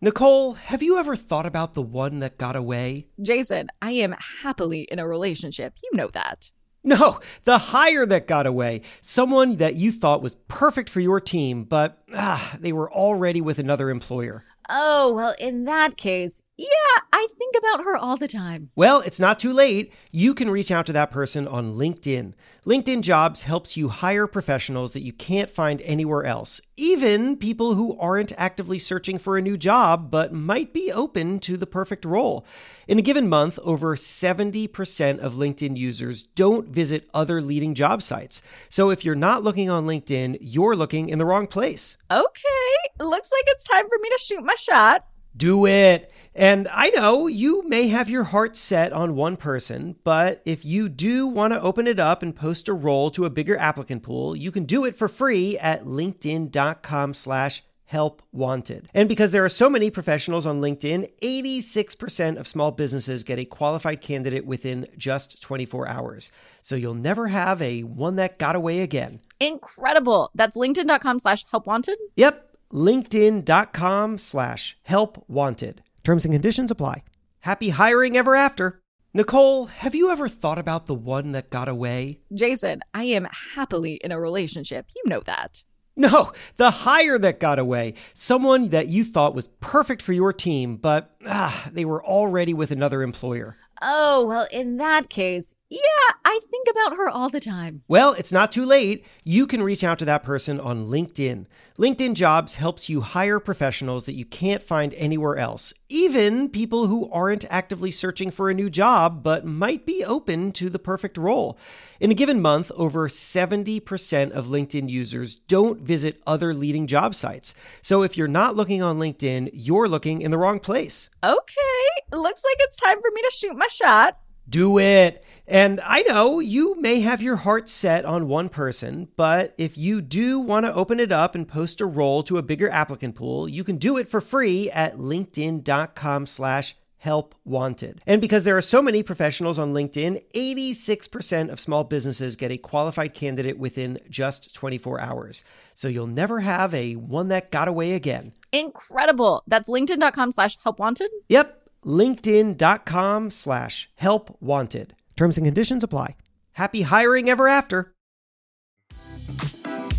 Nicole, 0.00 0.52
have 0.52 0.82
you 0.82 0.98
ever 0.98 1.16
thought 1.16 1.46
about 1.46 1.72
the 1.72 1.80
one 1.80 2.18
that 2.18 2.36
got 2.36 2.56
away? 2.56 3.08
Jason, 3.22 3.68
I 3.80 3.92
am 3.92 4.14
happily 4.42 4.82
in 4.82 4.98
a 4.98 5.08
relationship. 5.08 5.78
You 5.82 5.90
know 5.94 6.08
that. 6.08 6.52
No, 6.86 7.18
the 7.44 7.56
hire 7.56 8.04
that 8.04 8.28
got 8.28 8.46
away. 8.46 8.82
Someone 9.00 9.54
that 9.54 9.74
you 9.74 9.90
thought 9.90 10.22
was 10.22 10.34
perfect 10.48 10.90
for 10.90 11.00
your 11.00 11.18
team, 11.18 11.64
but 11.64 11.98
ah, 12.14 12.56
they 12.60 12.72
were 12.72 12.92
already 12.92 13.40
with 13.40 13.58
another 13.58 13.88
employer. 13.88 14.44
Oh, 14.68 15.12
well, 15.12 15.34
in 15.38 15.64
that 15.64 15.96
case, 15.96 16.42
yeah, 16.56 16.66
I 17.12 17.26
think 17.36 17.56
about 17.58 17.84
her 17.84 17.96
all 17.96 18.16
the 18.16 18.28
time. 18.28 18.70
Well, 18.76 19.00
it's 19.00 19.18
not 19.18 19.40
too 19.40 19.52
late. 19.52 19.92
You 20.12 20.34
can 20.34 20.48
reach 20.48 20.70
out 20.70 20.86
to 20.86 20.92
that 20.92 21.10
person 21.10 21.48
on 21.48 21.74
LinkedIn. 21.74 22.32
LinkedIn 22.64 23.02
Jobs 23.02 23.42
helps 23.42 23.76
you 23.76 23.88
hire 23.88 24.26
professionals 24.26 24.92
that 24.92 25.02
you 25.02 25.12
can't 25.12 25.50
find 25.50 25.82
anywhere 25.82 26.24
else, 26.24 26.60
even 26.76 27.36
people 27.36 27.74
who 27.74 27.98
aren't 27.98 28.32
actively 28.38 28.78
searching 28.78 29.18
for 29.18 29.36
a 29.36 29.42
new 29.42 29.58
job 29.58 30.10
but 30.10 30.32
might 30.32 30.72
be 30.72 30.92
open 30.92 31.40
to 31.40 31.56
the 31.56 31.66
perfect 31.66 32.04
role. 32.04 32.46
In 32.86 32.98
a 32.98 33.02
given 33.02 33.28
month, 33.28 33.58
over 33.62 33.96
70% 33.96 35.18
of 35.18 35.34
LinkedIn 35.34 35.76
users 35.76 36.22
don't 36.22 36.68
visit 36.68 37.10
other 37.12 37.42
leading 37.42 37.74
job 37.74 38.02
sites. 38.02 38.42
So 38.70 38.90
if 38.90 39.04
you're 39.04 39.14
not 39.14 39.42
looking 39.42 39.68
on 39.68 39.86
LinkedIn, 39.86 40.38
you're 40.40 40.76
looking 40.76 41.08
in 41.08 41.18
the 41.18 41.26
wrong 41.26 41.46
place. 41.48 41.96
Okay, 42.10 42.83
looks 42.98 43.30
like 43.32 43.44
it's 43.48 43.64
time 43.64 43.88
for 43.88 43.98
me 44.00 44.08
to 44.10 44.18
shoot 44.22 44.42
my 44.42 44.54
shot. 44.54 45.06
Do 45.36 45.66
it. 45.66 46.12
And 46.34 46.68
I 46.72 46.90
know 46.90 47.26
you 47.26 47.66
may 47.68 47.88
have 47.88 48.08
your 48.08 48.24
heart 48.24 48.56
set 48.56 48.92
on 48.92 49.16
one 49.16 49.36
person, 49.36 49.96
but 50.04 50.42
if 50.44 50.64
you 50.64 50.88
do 50.88 51.26
want 51.26 51.52
to 51.52 51.60
open 51.60 51.86
it 51.86 51.98
up 51.98 52.22
and 52.22 52.34
post 52.34 52.68
a 52.68 52.72
role 52.72 53.10
to 53.12 53.24
a 53.24 53.30
bigger 53.30 53.56
applicant 53.56 54.02
pool, 54.02 54.36
you 54.36 54.52
can 54.52 54.64
do 54.64 54.84
it 54.84 54.94
for 54.94 55.08
free 55.08 55.58
at 55.58 55.84
linkedin.com 55.84 57.14
slash 57.14 57.62
help 57.86 58.22
wanted. 58.32 58.88
And 58.94 59.08
because 59.08 59.32
there 59.32 59.44
are 59.44 59.48
so 59.48 59.68
many 59.68 59.90
professionals 59.90 60.46
on 60.46 60.60
LinkedIn, 60.60 61.10
86% 61.20 62.36
of 62.36 62.48
small 62.48 62.70
businesses 62.70 63.24
get 63.24 63.38
a 63.38 63.44
qualified 63.44 64.00
candidate 64.00 64.46
within 64.46 64.86
just 64.96 65.40
24 65.42 65.88
hours. 65.88 66.30
So 66.62 66.76
you'll 66.76 66.94
never 66.94 67.28
have 67.28 67.60
a 67.60 67.82
one 67.82 68.16
that 68.16 68.38
got 68.38 68.56
away 68.56 68.80
again. 68.80 69.20
Incredible. 69.38 70.30
That's 70.34 70.56
linkedin.com 70.56 71.20
slash 71.20 71.44
help 71.50 71.66
wanted. 71.66 71.98
Yep 72.16 72.53
linkedin.com 72.74 74.18
slash 74.18 74.76
help 74.82 75.24
wanted. 75.28 75.82
Terms 76.02 76.24
and 76.24 76.34
conditions 76.34 76.70
apply. 76.70 77.04
Happy 77.40 77.70
hiring 77.70 78.16
ever 78.16 78.34
after. 78.34 78.80
Nicole, 79.16 79.66
have 79.66 79.94
you 79.94 80.10
ever 80.10 80.28
thought 80.28 80.58
about 80.58 80.86
the 80.86 80.94
one 80.94 81.32
that 81.32 81.48
got 81.48 81.68
away? 81.68 82.18
Jason, 82.34 82.80
I 82.92 83.04
am 83.04 83.28
happily 83.54 84.00
in 84.02 84.10
a 84.10 84.20
relationship. 84.20 84.86
You 84.96 85.02
know 85.06 85.20
that. 85.26 85.62
No, 85.96 86.32
the 86.56 86.70
hire 86.70 87.18
that 87.20 87.38
got 87.38 87.60
away. 87.60 87.94
Someone 88.14 88.70
that 88.70 88.88
you 88.88 89.04
thought 89.04 89.34
was 89.34 89.46
perfect 89.60 90.02
for 90.02 90.12
your 90.12 90.32
team, 90.32 90.76
but 90.76 91.14
ah, 91.26 91.68
they 91.72 91.84
were 91.84 92.04
already 92.04 92.52
with 92.52 92.72
another 92.72 93.02
employer. 93.02 93.56
Oh, 93.82 94.26
well, 94.26 94.46
in 94.50 94.76
that 94.78 95.10
case, 95.10 95.54
yeah, 95.68 95.80
I 96.24 96.40
think 96.50 96.68
about 96.70 96.96
her 96.96 97.08
all 97.08 97.28
the 97.28 97.40
time. 97.40 97.82
Well, 97.88 98.12
it's 98.12 98.32
not 98.32 98.52
too 98.52 98.64
late. 98.64 99.04
You 99.24 99.46
can 99.46 99.62
reach 99.62 99.82
out 99.82 99.98
to 99.98 100.04
that 100.04 100.22
person 100.22 100.60
on 100.60 100.86
LinkedIn. 100.86 101.46
LinkedIn 101.78 102.14
Jobs 102.14 102.54
helps 102.54 102.88
you 102.88 103.00
hire 103.00 103.40
professionals 103.40 104.04
that 104.04 104.14
you 104.14 104.24
can't 104.24 104.62
find 104.62 104.94
anywhere 104.94 105.36
else, 105.36 105.74
even 105.88 106.48
people 106.48 106.86
who 106.86 107.10
aren't 107.10 107.44
actively 107.50 107.90
searching 107.90 108.30
for 108.30 108.48
a 108.48 108.54
new 108.54 108.70
job 108.70 109.22
but 109.22 109.44
might 109.44 109.84
be 109.84 110.04
open 110.04 110.52
to 110.52 110.70
the 110.70 110.78
perfect 110.78 111.18
role. 111.18 111.58
In 112.00 112.10
a 112.10 112.14
given 112.14 112.42
month, 112.42 112.72
over 112.74 113.08
70% 113.08 114.32
of 114.32 114.46
LinkedIn 114.46 114.88
users 114.88 115.36
don't 115.36 115.80
visit 115.80 116.20
other 116.26 116.52
leading 116.52 116.88
job 116.88 117.14
sites. 117.14 117.54
So 117.82 118.02
if 118.02 118.16
you're 118.16 118.26
not 118.26 118.56
looking 118.56 118.82
on 118.82 118.98
LinkedIn, 118.98 119.50
you're 119.52 119.88
looking 119.88 120.20
in 120.20 120.32
the 120.32 120.38
wrong 120.38 120.58
place. 120.58 121.08
Okay, 121.22 122.12
looks 122.12 122.42
like 122.42 122.56
it's 122.60 122.76
time 122.76 123.00
for 123.00 123.10
me 123.14 123.22
to 123.22 123.32
shoot 123.32 123.56
my 123.56 123.68
shot. 123.68 124.18
Do 124.48 124.78
it. 124.78 125.24
And 125.46 125.80
I 125.84 126.02
know 126.02 126.40
you 126.40 126.78
may 126.80 127.00
have 127.00 127.22
your 127.22 127.36
heart 127.36 127.68
set 127.68 128.04
on 128.04 128.28
one 128.28 128.48
person, 128.48 129.08
but 129.16 129.54
if 129.56 129.78
you 129.78 130.00
do 130.00 130.40
want 130.40 130.66
to 130.66 130.74
open 130.74 131.00
it 131.00 131.12
up 131.12 131.34
and 131.34 131.48
post 131.48 131.80
a 131.80 131.86
role 131.86 132.22
to 132.24 132.38
a 132.38 132.42
bigger 132.42 132.68
applicant 132.68 133.14
pool, 133.14 133.48
you 133.48 133.62
can 133.62 133.76
do 133.76 133.96
it 133.96 134.08
for 134.08 134.20
free 134.20 134.70
at 134.70 134.96
linkedin.com 134.96 136.26
slash 136.26 136.76
help 137.04 137.34
wanted. 137.44 138.00
And 138.06 138.20
because 138.20 138.44
there 138.44 138.56
are 138.56 138.62
so 138.62 138.82
many 138.82 139.02
professionals 139.02 139.58
on 139.58 139.72
LinkedIn, 139.72 140.22
86% 140.34 141.50
of 141.50 141.60
small 141.60 141.84
businesses 141.84 142.36
get 142.36 142.50
a 142.50 142.58
qualified 142.58 143.14
candidate 143.14 143.58
within 143.58 143.98
just 144.10 144.54
24 144.54 145.00
hours. 145.00 145.44
So 145.74 145.88
you'll 145.88 146.06
never 146.06 146.40
have 146.40 146.74
a 146.74 146.94
one 146.94 147.28
that 147.28 147.50
got 147.50 147.68
away 147.68 147.92
again. 147.92 148.32
Incredible. 148.52 149.42
That's 149.46 149.68
linkedin.com 149.68 150.32
slash 150.32 150.56
help 150.62 150.78
wanted? 150.78 151.10
Yep 151.28 151.60
linkedin.com 151.84 153.30
slash 153.30 153.90
help 153.96 154.36
wanted. 154.40 154.94
Terms 155.16 155.36
and 155.36 155.46
conditions 155.46 155.84
apply. 155.84 156.16
Happy 156.52 156.82
hiring 156.82 157.28
ever 157.28 157.48
after. 157.48 157.94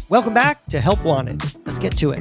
Welcome 0.08 0.34
back 0.34 0.66
to 0.68 0.80
Help 0.80 1.04
Wanted. 1.04 1.42
Let's 1.66 1.80
get 1.80 1.98
to 1.98 2.12
it. 2.12 2.20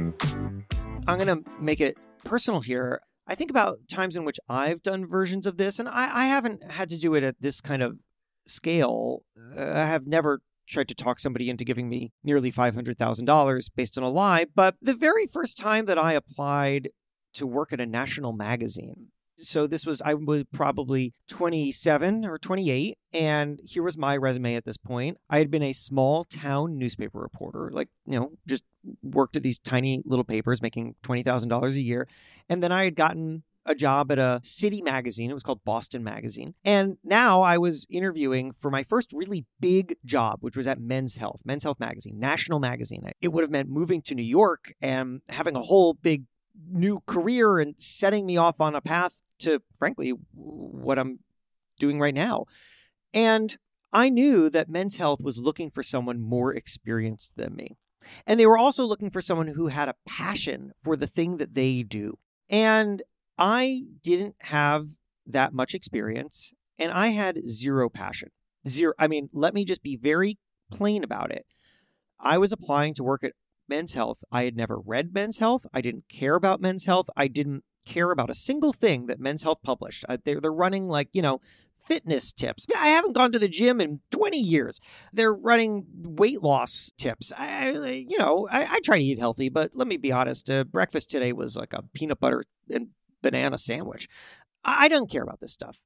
I'm 1.07 1.19
going 1.19 1.27
to 1.27 1.43
make 1.59 1.81
it 1.81 1.97
personal 2.23 2.61
here. 2.61 3.01
I 3.27 3.35
think 3.35 3.49
about 3.49 3.79
times 3.89 4.15
in 4.15 4.23
which 4.23 4.39
I've 4.47 4.83
done 4.83 5.07
versions 5.07 5.47
of 5.47 5.57
this, 5.57 5.79
and 5.79 5.89
I, 5.89 6.09
I 6.13 6.25
haven't 6.25 6.71
had 6.71 6.89
to 6.89 6.97
do 6.97 7.15
it 7.15 7.23
at 7.23 7.35
this 7.39 7.61
kind 7.61 7.81
of 7.81 7.97
scale. 8.45 9.23
Uh, 9.57 9.61
I 9.61 9.85
have 9.85 10.05
never 10.05 10.41
tried 10.67 10.87
to 10.87 10.95
talk 10.95 11.19
somebody 11.19 11.49
into 11.49 11.63
giving 11.63 11.89
me 11.89 12.11
nearly 12.23 12.51
$500,000 12.51 13.69
based 13.75 13.97
on 13.97 14.03
a 14.03 14.09
lie. 14.09 14.45
But 14.55 14.75
the 14.81 14.93
very 14.93 15.27
first 15.27 15.57
time 15.57 15.85
that 15.85 15.97
I 15.97 16.13
applied 16.13 16.89
to 17.33 17.47
work 17.47 17.73
at 17.73 17.81
a 17.81 17.85
national 17.85 18.33
magazine, 18.33 19.07
so 19.41 19.67
this 19.67 19.85
was 19.85 20.01
I 20.01 20.13
was 20.13 20.43
probably 20.53 21.13
27 21.27 22.25
or 22.25 22.37
28 22.37 22.97
and 23.13 23.59
here 23.63 23.83
was 23.83 23.97
my 23.97 24.15
resume 24.15 24.55
at 24.55 24.63
this 24.63 24.77
point. 24.77 25.17
I 25.29 25.39
had 25.39 25.51
been 25.51 25.63
a 25.63 25.73
small 25.73 26.23
town 26.23 26.77
newspaper 26.77 27.19
reporter, 27.19 27.69
like, 27.71 27.89
you 28.05 28.19
know, 28.19 28.31
just 28.47 28.63
worked 29.01 29.35
at 29.35 29.43
these 29.43 29.59
tiny 29.59 30.01
little 30.05 30.23
papers 30.23 30.61
making 30.61 30.95
$20,000 31.03 31.73
a 31.73 31.81
year. 31.81 32.07
And 32.49 32.61
then 32.61 32.71
I 32.71 32.85
had 32.85 32.95
gotten 32.95 33.43
a 33.65 33.73
job 33.75 34.11
at 34.11 34.19
a 34.19 34.39
city 34.43 34.81
magazine. 34.81 35.31
It 35.31 35.33
was 35.33 35.43
called 35.43 35.63
Boston 35.65 36.03
Magazine. 36.03 36.53
And 36.63 36.97
now 37.03 37.41
I 37.41 37.57
was 37.57 37.87
interviewing 37.89 38.53
for 38.53 38.69
my 38.69 38.83
first 38.83 39.11
really 39.11 39.45
big 39.59 39.95
job, 40.05 40.37
which 40.41 40.55
was 40.55 40.67
at 40.67 40.79
Men's 40.79 41.17
Health, 41.17 41.41
Men's 41.43 41.63
Health 41.63 41.79
Magazine, 41.79 42.19
national 42.19 42.59
magazine. 42.59 43.09
It 43.21 43.29
would 43.29 43.43
have 43.43 43.51
meant 43.51 43.69
moving 43.69 44.01
to 44.03 44.15
New 44.15 44.23
York 44.23 44.73
and 44.81 45.21
having 45.29 45.55
a 45.55 45.63
whole 45.63 45.95
big 45.95 46.25
new 46.71 47.01
career 47.07 47.57
and 47.57 47.75
setting 47.79 48.25
me 48.25 48.37
off 48.37 48.61
on 48.61 48.75
a 48.75 48.81
path 48.81 49.13
to, 49.39 49.61
frankly, 49.79 50.13
what 50.33 50.99
I'm 50.99 51.19
doing 51.79 51.99
right 51.99 52.13
now. 52.13 52.45
And 53.13 53.57
I 53.91 54.09
knew 54.09 54.49
that 54.49 54.69
Men's 54.69 54.97
Health 54.97 55.21
was 55.21 55.39
looking 55.39 55.71
for 55.71 55.81
someone 55.81 56.19
more 56.19 56.53
experienced 56.53 57.33
than 57.35 57.55
me. 57.55 57.77
And 58.25 58.39
they 58.39 58.45
were 58.45 58.57
also 58.57 58.85
looking 58.85 59.09
for 59.09 59.21
someone 59.21 59.47
who 59.47 59.67
had 59.67 59.89
a 59.89 59.95
passion 60.07 60.71
for 60.83 60.95
the 60.95 61.07
thing 61.07 61.37
that 61.37 61.55
they 61.55 61.83
do. 61.83 62.17
And 62.49 63.03
I 63.37 63.83
didn't 64.01 64.35
have 64.41 64.87
that 65.25 65.53
much 65.53 65.73
experience 65.73 66.53
and 66.77 66.91
I 66.91 67.07
had 67.07 67.47
zero 67.47 67.89
passion. 67.89 68.29
Zero. 68.67 68.93
I 68.99 69.07
mean, 69.07 69.29
let 69.33 69.53
me 69.53 69.65
just 69.65 69.83
be 69.83 69.95
very 69.95 70.37
plain 70.71 71.03
about 71.03 71.31
it. 71.31 71.45
I 72.19 72.37
was 72.37 72.51
applying 72.51 72.93
to 72.95 73.03
work 73.03 73.23
at 73.23 73.33
Men's 73.67 73.93
Health. 73.93 74.19
I 74.31 74.43
had 74.43 74.55
never 74.55 74.79
read 74.79 75.13
Men's 75.13 75.39
Health. 75.39 75.65
I 75.73 75.81
didn't 75.81 76.07
care 76.09 76.35
about 76.35 76.61
Men's 76.61 76.85
Health. 76.85 77.07
I 77.15 77.27
didn't 77.27 77.63
care 77.85 78.11
about 78.11 78.29
a 78.29 78.35
single 78.35 78.73
thing 78.73 79.05
that 79.07 79.19
Men's 79.19 79.43
Health 79.43 79.59
published. 79.63 80.05
I, 80.09 80.17
they're, 80.17 80.41
they're 80.41 80.51
running 80.51 80.87
like, 80.87 81.09
you 81.13 81.21
know, 81.21 81.39
fitness 81.85 82.31
tips. 82.31 82.65
I 82.77 82.89
haven't 82.89 83.13
gone 83.13 83.31
to 83.31 83.39
the 83.39 83.47
gym 83.47 83.79
in 83.79 84.01
20 84.11 84.37
years. 84.37 84.79
They're 85.13 85.33
running 85.33 85.85
weight 86.03 86.41
loss 86.41 86.91
tips. 86.97 87.31
I, 87.37 87.69
you 88.09 88.17
know, 88.17 88.47
I, 88.51 88.75
I 88.75 88.79
try 88.83 88.97
to 88.97 89.03
eat 89.03 89.19
healthy, 89.19 89.49
but 89.49 89.71
let 89.75 89.87
me 89.87 89.97
be 89.97 90.11
honest. 90.11 90.49
Uh, 90.49 90.63
breakfast 90.63 91.09
today 91.09 91.33
was 91.33 91.55
like 91.55 91.73
a 91.73 91.83
peanut 91.93 92.19
butter 92.19 92.43
and 92.69 92.89
banana 93.21 93.57
sandwich. 93.57 94.07
I, 94.63 94.85
I 94.85 94.87
don't 94.87 95.09
care 95.09 95.23
about 95.23 95.39
this 95.39 95.53
stuff, 95.53 95.77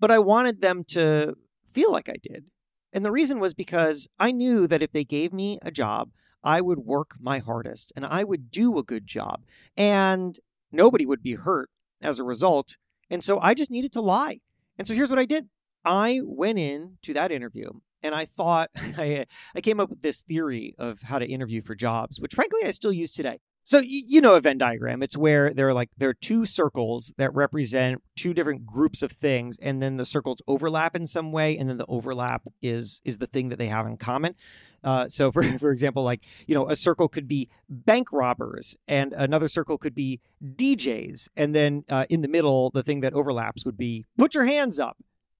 but 0.00 0.10
I 0.10 0.18
wanted 0.18 0.60
them 0.60 0.84
to 0.88 1.34
feel 1.72 1.92
like 1.92 2.08
I 2.08 2.16
did. 2.22 2.46
And 2.92 3.04
the 3.04 3.12
reason 3.12 3.40
was 3.40 3.52
because 3.52 4.08
I 4.18 4.32
knew 4.32 4.66
that 4.66 4.82
if 4.82 4.92
they 4.92 5.04
gave 5.04 5.32
me 5.32 5.58
a 5.62 5.70
job, 5.70 6.10
I 6.42 6.60
would 6.60 6.78
work 6.78 7.16
my 7.20 7.40
hardest 7.40 7.92
and 7.96 8.06
I 8.06 8.24
would 8.24 8.50
do 8.50 8.78
a 8.78 8.84
good 8.84 9.06
job 9.06 9.42
and 9.76 10.38
nobody 10.72 11.04
would 11.04 11.22
be 11.22 11.34
hurt 11.34 11.68
as 12.00 12.18
a 12.18 12.24
result. 12.24 12.76
And 13.10 13.22
so 13.22 13.38
I 13.40 13.52
just 13.52 13.70
needed 13.70 13.92
to 13.92 14.00
lie. 14.00 14.40
And 14.78 14.86
so 14.86 14.94
here's 14.94 15.10
what 15.10 15.18
I 15.18 15.24
did. 15.24 15.48
I 15.84 16.20
went 16.24 16.58
in 16.58 16.98
to 17.02 17.14
that 17.14 17.30
interview 17.30 17.70
and 18.02 18.14
I 18.14 18.24
thought 18.24 18.70
I, 18.76 19.26
I 19.54 19.60
came 19.60 19.80
up 19.80 19.90
with 19.90 20.02
this 20.02 20.22
theory 20.22 20.74
of 20.78 21.02
how 21.02 21.18
to 21.18 21.26
interview 21.26 21.62
for 21.62 21.74
jobs, 21.74 22.20
which 22.20 22.34
frankly 22.34 22.60
I 22.64 22.70
still 22.72 22.92
use 22.92 23.12
today. 23.12 23.38
So 23.66 23.80
you 23.84 24.20
know 24.20 24.36
a 24.36 24.40
Venn 24.40 24.58
diagram. 24.58 25.02
It's 25.02 25.16
where 25.16 25.52
there 25.52 25.66
are 25.66 25.74
like 25.74 25.90
there 25.98 26.08
are 26.08 26.14
two 26.14 26.46
circles 26.46 27.12
that 27.18 27.34
represent 27.34 28.00
two 28.14 28.32
different 28.32 28.64
groups 28.64 29.02
of 29.02 29.10
things, 29.10 29.58
and 29.60 29.82
then 29.82 29.96
the 29.96 30.06
circles 30.06 30.40
overlap 30.46 30.94
in 30.94 31.04
some 31.04 31.32
way, 31.32 31.58
and 31.58 31.68
then 31.68 31.76
the 31.76 31.86
overlap 31.88 32.42
is 32.62 33.02
is 33.04 33.18
the 33.18 33.26
thing 33.26 33.48
that 33.48 33.58
they 33.58 33.66
have 33.66 33.84
in 33.84 33.96
common. 33.96 34.36
Uh, 34.84 35.08
so 35.08 35.32
for 35.32 35.42
for 35.58 35.72
example, 35.72 36.04
like 36.04 36.24
you 36.46 36.54
know 36.54 36.70
a 36.70 36.76
circle 36.76 37.08
could 37.08 37.26
be 37.26 37.48
bank 37.68 38.12
robbers, 38.12 38.76
and 38.86 39.12
another 39.14 39.48
circle 39.48 39.78
could 39.78 39.96
be 39.96 40.20
DJs, 40.40 41.28
and 41.34 41.52
then 41.52 41.82
uh, 41.90 42.06
in 42.08 42.20
the 42.20 42.28
middle, 42.28 42.70
the 42.70 42.84
thing 42.84 43.00
that 43.00 43.14
overlaps 43.14 43.64
would 43.64 43.76
be 43.76 44.04
put 44.16 44.32
your 44.32 44.44
hands 44.44 44.78
up. 44.78 44.96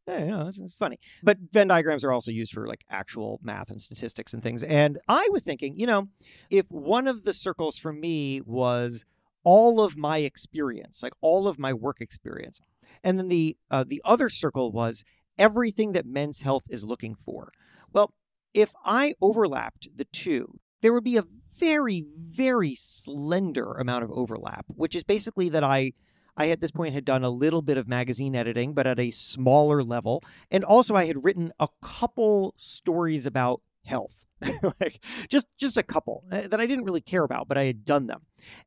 Yeah, 0.06 0.20
you 0.20 0.30
know, 0.30 0.46
it's, 0.46 0.60
it's 0.60 0.74
funny. 0.74 0.98
But 1.22 1.38
Venn 1.52 1.68
diagrams 1.68 2.04
are 2.04 2.12
also 2.12 2.30
used 2.30 2.52
for 2.52 2.66
like 2.66 2.84
actual 2.90 3.40
math 3.42 3.70
and 3.70 3.82
statistics 3.82 4.32
and 4.32 4.42
things. 4.42 4.62
And 4.62 4.98
I 5.08 5.28
was 5.32 5.42
thinking, 5.42 5.76
you 5.76 5.86
know, 5.86 6.08
if 6.48 6.66
one 6.70 7.08
of 7.08 7.24
the 7.24 7.32
circles 7.32 7.76
for 7.76 7.92
me 7.92 8.40
was 8.40 9.04
all 9.42 9.80
of 9.80 9.96
my 9.96 10.18
experience, 10.18 11.02
like 11.02 11.12
all 11.20 11.48
of 11.48 11.58
my 11.58 11.72
work 11.72 12.00
experience, 12.00 12.60
and 13.02 13.18
then 13.18 13.28
the 13.28 13.56
uh, 13.70 13.84
the 13.86 14.00
other 14.04 14.28
circle 14.28 14.70
was 14.70 15.04
everything 15.38 15.92
that 15.92 16.06
men's 16.06 16.42
health 16.42 16.64
is 16.70 16.84
looking 16.84 17.14
for. 17.14 17.50
Well, 17.92 18.12
if 18.54 18.72
I 18.84 19.14
overlapped 19.20 19.88
the 19.94 20.06
two, 20.06 20.58
there 20.82 20.92
would 20.92 21.04
be 21.04 21.16
a 21.16 21.24
very, 21.58 22.04
very 22.16 22.74
slender 22.74 23.72
amount 23.72 24.04
of 24.04 24.10
overlap, 24.12 24.66
which 24.68 24.94
is 24.94 25.04
basically 25.04 25.48
that 25.50 25.64
I 25.64 25.92
I 26.36 26.50
at 26.50 26.60
this 26.60 26.70
point 26.70 26.94
had 26.94 27.04
done 27.04 27.24
a 27.24 27.30
little 27.30 27.62
bit 27.62 27.78
of 27.78 27.88
magazine 27.88 28.36
editing, 28.36 28.74
but 28.74 28.86
at 28.86 29.00
a 29.00 29.10
smaller 29.10 29.82
level. 29.82 30.22
And 30.50 30.64
also 30.64 30.94
I 30.94 31.06
had 31.06 31.24
written 31.24 31.52
a 31.58 31.68
couple 31.82 32.54
stories 32.56 33.26
about 33.26 33.62
health. 33.84 34.24
like 34.80 35.02
just 35.30 35.46
just 35.56 35.78
a 35.78 35.82
couple 35.82 36.22
uh, 36.30 36.46
that 36.48 36.60
I 36.60 36.66
didn't 36.66 36.84
really 36.84 37.00
care 37.00 37.24
about, 37.24 37.48
but 37.48 37.56
I 37.56 37.64
had 37.64 37.86
done 37.86 38.06
them. 38.06 38.20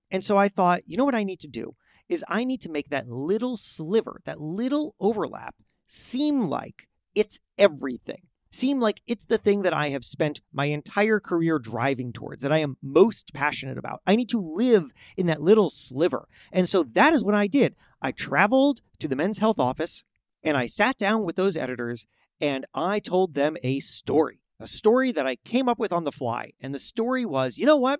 And 0.10 0.26
so 0.26 0.36
I 0.36 0.50
thought, 0.50 0.82
you 0.88 0.98
know 0.98 1.06
what 1.06 1.14
I 1.14 1.24
need 1.24 1.40
to 1.42 1.48
do 1.48 1.76
is 2.08 2.26
I 2.28 2.44
need 2.44 2.60
to 2.62 2.72
make 2.72 2.90
that 2.90 3.08
little 3.08 3.56
sliver, 3.56 4.20
that 4.26 4.42
little 4.42 4.96
overlap 5.00 5.54
seem 5.86 6.50
like 6.50 6.88
it's 7.14 7.40
everything 7.58 8.24
seem 8.52 8.80
like 8.80 9.02
it's 9.08 9.26
the 9.26 9.38
thing 9.38 9.62
that 9.62 9.74
I 9.74 9.90
have 9.90 10.04
spent 10.04 10.42
my 10.52 10.66
entire 10.66 11.20
career 11.20 11.60
driving 11.60 12.12
towards, 12.12 12.44
that 12.44 12.52
I 12.52 12.60
am 12.60 12.78
most 12.82 13.34
passionate 13.34 13.78
about. 13.78 14.02
I 14.08 14.16
need 14.16 14.30
to 14.30 14.42
live 14.42 14.92
in 15.18 15.28
that 15.28 15.42
little 15.42 15.70
sliver. 15.70 16.28
And 16.52 16.68
so 16.68 16.84
that 16.94 17.14
is 17.14 17.24
what 17.24 17.36
I 17.36 17.48
did. 17.48 17.76
I 18.02 18.12
traveled 18.12 18.82
to 19.00 19.08
the 19.08 19.16
men's 19.16 19.40
health 19.40 19.60
office 19.60 20.04
and 20.44 20.58
I 20.58 20.68
sat 20.68 20.98
down 20.98 21.24
with 21.24 21.36
those 21.36 21.58
editors 21.58 22.06
and 22.42 22.66
I 22.74 23.00
told 23.00 23.34
them 23.34 23.58
a 23.64 23.80
story, 23.82 24.42
a 24.60 24.68
story 24.68 25.12
that 25.12 25.28
I 25.28 25.36
came 25.38 25.68
up 25.68 25.80
with 25.80 25.92
on 25.92 26.06
the 26.06 26.12
fly. 26.12 26.52
And 26.62 26.74
the 26.74 26.80
story 26.80 27.26
was 27.26 27.58
you 27.58 27.66
know 27.66 27.78
what? 27.78 28.00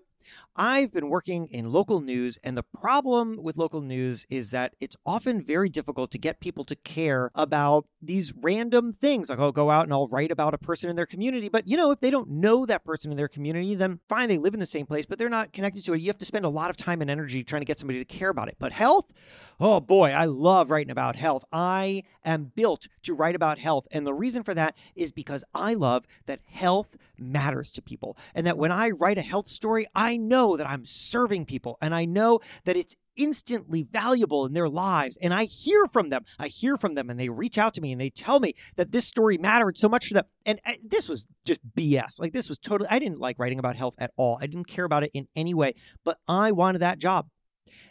I've 0.56 0.92
been 0.92 1.08
working 1.08 1.46
in 1.46 1.72
local 1.72 2.00
news, 2.00 2.38
and 2.42 2.56
the 2.56 2.62
problem 2.62 3.38
with 3.42 3.56
local 3.56 3.80
news 3.80 4.26
is 4.28 4.50
that 4.50 4.74
it's 4.80 4.96
often 5.06 5.42
very 5.42 5.68
difficult 5.68 6.10
to 6.12 6.18
get 6.18 6.40
people 6.40 6.64
to 6.64 6.76
care 6.76 7.30
about 7.34 7.86
these 8.02 8.32
random 8.34 8.92
things. 8.92 9.30
Like, 9.30 9.38
I'll 9.38 9.52
go 9.52 9.70
out 9.70 9.84
and 9.84 9.92
I'll 9.92 10.08
write 10.08 10.30
about 10.30 10.54
a 10.54 10.58
person 10.58 10.90
in 10.90 10.96
their 10.96 11.06
community. 11.06 11.48
But, 11.48 11.68
you 11.68 11.76
know, 11.76 11.90
if 11.90 12.00
they 12.00 12.10
don't 12.10 12.30
know 12.30 12.66
that 12.66 12.84
person 12.84 13.10
in 13.10 13.16
their 13.16 13.28
community, 13.28 13.74
then 13.74 14.00
fine, 14.08 14.28
they 14.28 14.38
live 14.38 14.54
in 14.54 14.60
the 14.60 14.66
same 14.66 14.86
place, 14.86 15.06
but 15.06 15.18
they're 15.18 15.28
not 15.28 15.52
connected 15.52 15.84
to 15.84 15.94
it. 15.94 16.00
You 16.00 16.08
have 16.08 16.18
to 16.18 16.24
spend 16.24 16.44
a 16.44 16.48
lot 16.48 16.70
of 16.70 16.76
time 16.76 17.02
and 17.02 17.10
energy 17.10 17.44
trying 17.44 17.62
to 17.62 17.66
get 17.66 17.78
somebody 17.78 17.98
to 17.98 18.04
care 18.04 18.30
about 18.30 18.48
it. 18.48 18.56
But 18.58 18.72
health, 18.72 19.12
oh 19.58 19.80
boy, 19.80 20.10
I 20.10 20.24
love 20.24 20.70
writing 20.70 20.90
about 20.90 21.16
health. 21.16 21.44
I 21.52 22.04
am 22.24 22.52
built 22.54 22.88
to 23.02 23.14
write 23.14 23.34
about 23.34 23.58
health. 23.58 23.86
And 23.90 24.06
the 24.06 24.14
reason 24.14 24.42
for 24.42 24.54
that 24.54 24.76
is 24.94 25.12
because 25.12 25.44
I 25.54 25.74
love 25.74 26.06
that 26.26 26.40
health 26.46 26.96
matters 27.18 27.70
to 27.72 27.82
people. 27.82 28.16
And 28.34 28.46
that 28.46 28.58
when 28.58 28.72
I 28.72 28.90
write 28.90 29.18
a 29.18 29.22
health 29.22 29.48
story, 29.48 29.86
I 29.94 30.16
know 30.16 30.56
that 30.56 30.68
I'm 30.68 30.84
serving 30.84 31.46
people 31.46 31.78
and 31.80 31.94
I 31.94 32.04
know 32.04 32.40
that 32.64 32.76
it's 32.76 32.96
instantly 33.16 33.82
valuable 33.82 34.46
in 34.46 34.54
their 34.54 34.68
lives. 34.68 35.18
And 35.20 35.34
I 35.34 35.44
hear 35.44 35.86
from 35.86 36.08
them. 36.08 36.24
I 36.38 36.48
hear 36.48 36.76
from 36.76 36.94
them 36.94 37.10
and 37.10 37.20
they 37.20 37.28
reach 37.28 37.58
out 37.58 37.74
to 37.74 37.80
me 37.80 37.92
and 37.92 38.00
they 38.00 38.10
tell 38.10 38.40
me 38.40 38.54
that 38.76 38.92
this 38.92 39.06
story 39.06 39.36
mattered 39.36 39.76
so 39.76 39.88
much 39.88 40.08
to 40.08 40.14
them. 40.14 40.24
And 40.46 40.60
uh, 40.64 40.72
this 40.82 41.08
was 41.08 41.26
just 41.44 41.60
BS. 41.76 42.18
Like, 42.18 42.32
this 42.32 42.48
was 42.48 42.58
totally, 42.58 42.88
I 42.90 42.98
didn't 42.98 43.20
like 43.20 43.38
writing 43.38 43.58
about 43.58 43.76
health 43.76 43.94
at 43.98 44.12
all. 44.16 44.38
I 44.40 44.46
didn't 44.46 44.68
care 44.68 44.84
about 44.84 45.04
it 45.04 45.10
in 45.12 45.28
any 45.36 45.54
way, 45.54 45.74
but 46.04 46.18
I 46.28 46.52
wanted 46.52 46.78
that 46.78 46.98
job. 46.98 47.28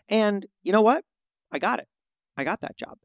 And 0.07 0.45
you 0.63 0.71
know 0.71 0.81
what? 0.81 1.03
I 1.51 1.59
got 1.59 1.79
it. 1.79 1.87
I 2.35 2.43
got 2.43 2.61
that 2.61 2.77
job. 2.77 2.97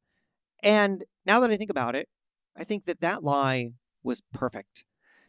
And 0.64 1.04
now 1.26 1.40
that 1.40 1.50
I 1.50 1.56
think 1.56 1.70
about 1.70 1.94
it, 1.94 2.08
I 2.56 2.64
think 2.64 2.86
that 2.86 3.00
that 3.00 3.22
lie 3.22 3.72
was 4.02 4.22
perfect 4.32 4.84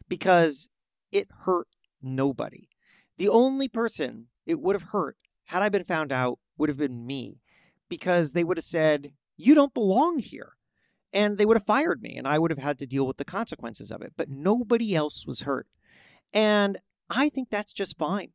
because 0.08 0.70
it 1.12 1.28
hurt 1.44 1.68
nobody. 2.02 2.68
The 3.18 3.28
only 3.28 3.68
person 3.68 4.26
it 4.46 4.60
would 4.60 4.74
have 4.74 4.90
hurt 4.90 5.16
had 5.44 5.62
I 5.62 5.68
been 5.68 5.84
found 5.84 6.10
out 6.10 6.38
would 6.56 6.70
have 6.70 6.78
been 6.78 7.06
me 7.06 7.40
because 7.88 8.32
they 8.32 8.44
would 8.44 8.56
have 8.56 8.64
said, 8.64 9.12
You 9.36 9.54
don't 9.54 9.74
belong 9.74 10.18
here. 10.18 10.52
And 11.12 11.38
they 11.38 11.46
would 11.46 11.56
have 11.56 11.66
fired 11.66 12.02
me 12.02 12.16
and 12.16 12.26
I 12.26 12.38
would 12.38 12.50
have 12.50 12.58
had 12.58 12.78
to 12.78 12.86
deal 12.86 13.06
with 13.06 13.16
the 13.16 13.24
consequences 13.24 13.90
of 13.90 14.02
it. 14.02 14.14
But 14.16 14.28
nobody 14.28 14.94
else 14.94 15.24
was 15.26 15.42
hurt. 15.42 15.66
And 16.32 16.78
I 17.08 17.28
think 17.28 17.48
that's 17.50 17.72
just 17.72 17.98
fine. 17.98 18.30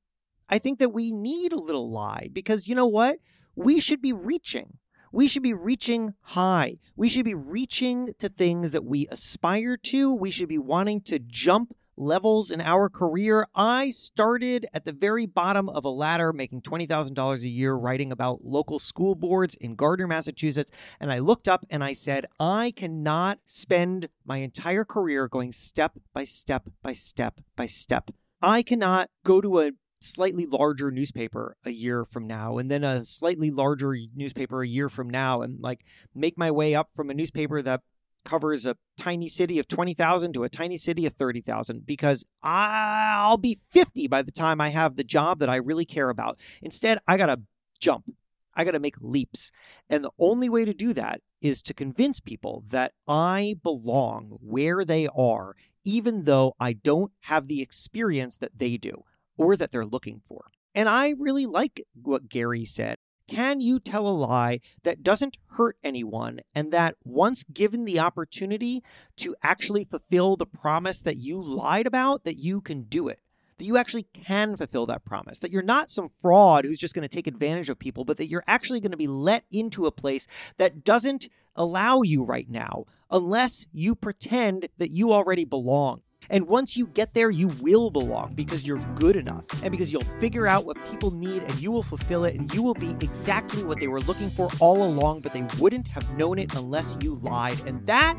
I 0.50 0.58
think 0.58 0.80
that 0.80 0.90
we 0.94 1.12
need 1.12 1.52
a 1.52 1.60
little 1.60 1.92
lie 1.92 2.30
because 2.32 2.68
you 2.68 2.76
know 2.76 2.88
what? 2.88 3.18
We 3.56 3.80
should 3.80 4.02
be 4.02 4.14
reaching. 4.14 4.78
We 5.13 5.28
should 5.28 5.43
be 5.43 5.54
reaching 5.54 6.13
high. 6.21 6.78
We 6.95 7.10
should 7.10 7.26
be 7.26 7.34
reaching 7.34 8.13
to 8.19 8.30
things 8.30 8.71
that 8.71 8.86
we 8.86 9.08
aspire 9.12 9.76
to. 9.78 10.13
We 10.13 10.32
should 10.32 10.47
be 10.47 10.58
wanting 10.58 11.02
to 11.02 11.19
jump 11.19 11.76
levels 11.97 12.50
in 12.50 12.62
our 12.62 12.88
career. 12.88 13.45
I 13.54 13.91
started 13.91 14.67
at 14.74 14.86
the 14.86 14.93
very 14.93 15.26
bottom 15.26 15.67
of 15.67 15.84
a 15.84 15.89
ladder, 15.89 16.32
making 16.32 16.62
$20,000 16.62 17.41
a 17.41 17.47
year, 17.47 17.76
writing 17.76 18.12
about 18.12 18.45
local 18.45 18.80
school 18.80 19.15
boards 19.15 19.56
in 19.56 19.76
Gardner, 19.76 20.08
Massachusetts. 20.08 20.71
And 21.00 21.12
I 21.12 21.19
looked 21.19 21.50
up 21.50 21.65
and 21.69 21.84
I 21.84 21.91
said, 21.91 22.26
I 22.39 22.71
cannot 22.76 23.39
spend 23.45 24.08
my 24.26 24.38
entire 24.38 24.86
career 24.86 25.28
going 25.28 25.52
step 25.52 26.00
by 26.13 26.24
step 26.24 26.69
by 26.82 26.93
step 26.93 27.41
by 27.58 27.65
step. 27.65 28.12
I 28.41 28.63
cannot 28.63 29.10
go 29.24 29.41
to 29.41 29.60
a 29.60 29.71
slightly 30.02 30.48
larger 30.48 30.90
newspaper 30.90 31.56
a 31.64 31.72
year 31.72 32.04
from 32.04 32.26
now 32.26 32.58
and 32.58 32.72
then 32.72 32.84
a 32.84 33.04
slightly 33.04 33.52
larger 33.52 33.96
newspaper 34.16 34.64
a 34.64 34.68
year 34.68 34.90
from 34.90 35.10
now 35.10 35.42
and 35.42 35.62
like 35.62 35.86
make 36.16 36.38
my 36.38 36.50
way 36.50 36.74
up 36.74 36.90
from 36.96 37.10
a 37.10 37.14
newspaper 37.14 37.62
that 37.62 37.82
covers 38.26 38.66
a 38.66 38.78
tiny 38.98 39.28
city 39.28 39.60
of 39.60 39.68
20,000 39.68 40.34
to 40.34 40.44
a 40.44 40.50
tiny 40.50 40.78
city 40.78 41.06
of 41.06 41.14
30,000 41.14 41.86
because 41.86 42.26
I'll 42.42 43.38
be 43.38 43.60
50 43.70 44.08
by 44.08 44.22
the 44.22 44.32
time 44.32 44.60
I 44.60 44.70
have 44.70 44.96
the 44.96 45.04
job 45.04 45.40
that 45.40 45.50
I 45.50 45.56
really 45.56 45.86
care 45.86 46.10
about. 46.10 46.40
Instead, 46.62 47.00
I 47.08 47.18
got 47.18 47.28
to 47.28 47.42
jump. 47.80 48.12
I 48.54 48.64
got 48.64 48.72
to 48.72 48.80
make 48.80 49.00
leaps. 49.00 49.52
And 49.90 50.04
the 50.04 50.12
only 50.20 50.50
way 50.50 50.66
to 50.66 50.74
do 50.74 50.94
that 50.94 51.22
is 51.42 51.62
to 51.64 51.74
convince 51.74 52.20
people 52.20 52.64
that 52.70 52.94
I 53.08 53.56
belong 53.64 54.38
where 54.42 54.84
they 54.84 55.08
are, 55.16 55.56
even 55.84 56.26
though 56.26 56.54
I 56.60 56.74
don't 56.74 57.12
have 57.22 57.48
the 57.48 57.62
experience 57.62 58.38
that 58.38 58.60
they 58.60 58.78
do 58.78 59.04
or 59.42 59.56
that 59.56 59.72
they're 59.72 59.86
looking 59.86 60.22
for. 60.24 60.52
And 60.76 60.88
I 60.88 61.16
really 61.18 61.46
like 61.46 61.84
what 62.02 62.30
Gary 62.30 62.64
said. 62.66 62.98
Can 63.28 63.62
you 63.62 63.80
tell 63.80 64.08
a 64.08 64.10
lie 64.10 64.60
that 64.84 65.04
doesn't 65.04 65.38
hurt 65.52 65.78
anyone 65.84 66.42
and 66.54 66.72
that 66.74 66.96
once 67.04 67.44
given 67.44 67.86
the 67.86 68.00
opportunity 68.00 68.84
to 69.18 69.36
actually 69.42 69.86
fulfill 69.86 70.36
the 70.36 70.46
promise 70.46 71.00
that 71.00 71.18
you 71.18 71.42
lied 71.42 71.88
about, 71.88 72.24
that 72.26 72.40
you 72.40 72.62
can 72.62 72.84
do 72.84 73.08
it? 73.08 73.20
That 73.58 73.66
you 73.66 73.78
actually 73.78 74.08
can 74.14 74.58
fulfill 74.58 74.86
that 74.88 75.06
promise, 75.06 75.40
that 75.40 75.52
you're 75.52 75.62
not 75.62 75.92
some 75.92 76.10
fraud 76.22 76.66
who's 76.66 76.80
just 76.80 76.94
going 76.94 77.08
to 77.08 77.16
take 77.16 77.28
advantage 77.28 77.70
of 77.70 77.80
people, 77.80 78.04
but 78.04 78.18
that 78.18 78.28
you're 78.28 78.44
actually 78.48 78.82
going 78.82 78.92
to 78.92 78.98
be 78.98 79.08
let 79.08 79.46
into 79.52 79.86
a 79.86 79.92
place 79.92 80.28
that 80.58 80.84
doesn't 80.84 81.30
allow 81.56 82.02
you 82.02 82.24
right 82.24 82.50
now 82.50 82.86
unless 83.10 83.66
you 83.72 83.96
pretend 83.96 84.68
that 84.78 84.92
you 84.92 85.14
already 85.14 85.46
belong. 85.46 86.02
And 86.30 86.48
once 86.48 86.78
you 86.78 86.88
get 86.88 87.14
there, 87.14 87.30
you 87.30 87.50
will 87.60 87.90
belong 87.90 88.34
because 88.34 88.66
you're 88.66 88.80
good 88.96 89.16
enough 89.16 89.44
and 89.64 89.72
because 89.72 89.92
you'll 89.92 90.02
figure 90.20 90.48
out 90.48 90.66
what 90.66 90.78
people 90.86 91.12
need 91.12 91.44
and 91.44 91.60
you 91.62 91.72
will 91.72 91.84
fulfill 91.84 92.26
it 92.26 92.36
and 92.36 92.54
you 92.54 92.62
will 92.62 92.74
be 92.74 92.92
exactly 93.02 93.64
what 93.64 93.80
they 93.80 93.88
were 93.88 94.02
looking 94.02 94.30
for 94.30 94.50
all 94.60 94.84
along, 94.84 95.22
but 95.22 95.34
they 95.34 95.46
wouldn't 95.60 95.88
have 95.88 96.18
known 96.18 96.40
it 96.40 96.54
unless 96.56 96.98
you 97.02 97.16
lied. 97.16 97.60
And 97.66 97.86
that, 97.88 98.18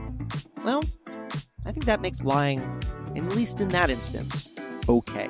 well, 0.64 0.82
I 1.64 1.72
think 1.72 1.86
that 1.86 2.00
makes 2.00 2.22
lying, 2.22 2.60
at 3.16 3.24
least 3.24 3.60
in 3.60 3.68
that 3.68 3.88
instance, 3.88 4.50
okay. 4.88 5.28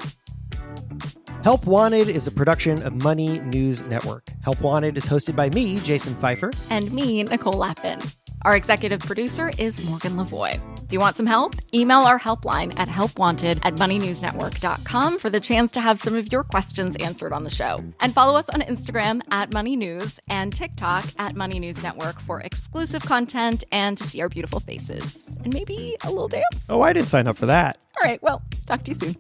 Help 1.45 1.67
Wanted 1.67 2.09
is 2.09 2.29
a 2.29 2.31
production 2.31 2.83
of 2.85 2.95
Money 3.03 3.41
News 3.41 3.83
Network. 3.83 4.29
Help 4.43 4.61
Wanted 4.61 4.97
is 4.97 5.05
hosted 5.05 5.35
by 5.35 5.51
me, 5.51 5.81
Jason 5.81 6.15
Feifer. 6.15 6.55
And 6.71 6.93
me, 6.93 7.25
Nicole 7.25 7.55
Lapin. 7.55 8.01
Our 8.43 8.57
executive 8.57 9.01
producer 9.01 9.51
is 9.59 9.85
Morgan 9.89 10.13
Lavoie. 10.13 10.61
If 10.93 10.95
you 10.95 11.01
want 11.01 11.17
some 11.17 11.25
help, 11.25 11.55
email 11.73 12.01
our 12.01 12.21
helpline 12.21 12.79
at 12.79 12.87
helpwanted 12.87 13.59
at 13.63 13.77
moneynewsnetwork.com 13.77 15.19
for 15.19 15.31
the 15.31 15.41
chance 15.41 15.73
to 15.73 15.81
have 15.81 15.99
some 15.99 16.15
of 16.15 16.31
your 16.31 16.45
questions 16.45 16.97
answered 16.97 17.33
on 17.33 17.45
the 17.45 17.49
show. 17.49 17.83
And 18.01 18.13
follow 18.13 18.39
us 18.39 18.51
on 18.51 18.61
Instagram 18.61 19.23
at 19.31 19.55
Money 19.55 19.75
News 19.75 20.21
and 20.29 20.55
TikTok 20.55 21.07
at 21.17 21.35
Money 21.35 21.61
News 21.61 21.83
Network 21.83 22.21
for 22.21 22.43
exclusive 22.43 23.07
content 23.07 23.65
and 23.73 23.97
to 23.97 24.05
see 24.05 24.21
our 24.21 24.29
beautiful 24.29 24.61
faces. 24.61 25.35
And 25.43 25.55
maybe 25.55 25.97
a 26.05 26.11
little 26.11 26.29
dance. 26.29 26.69
Oh, 26.69 26.83
I 26.83 26.93
didn't 26.93 27.09
sign 27.09 27.27
up 27.27 27.39
for 27.39 27.47
that. 27.47 27.79
All 27.97 28.07
right, 28.07 28.23
well, 28.23 28.43
talk 28.67 28.83
to 28.83 28.91
you 28.91 28.95
soon. 28.95 29.17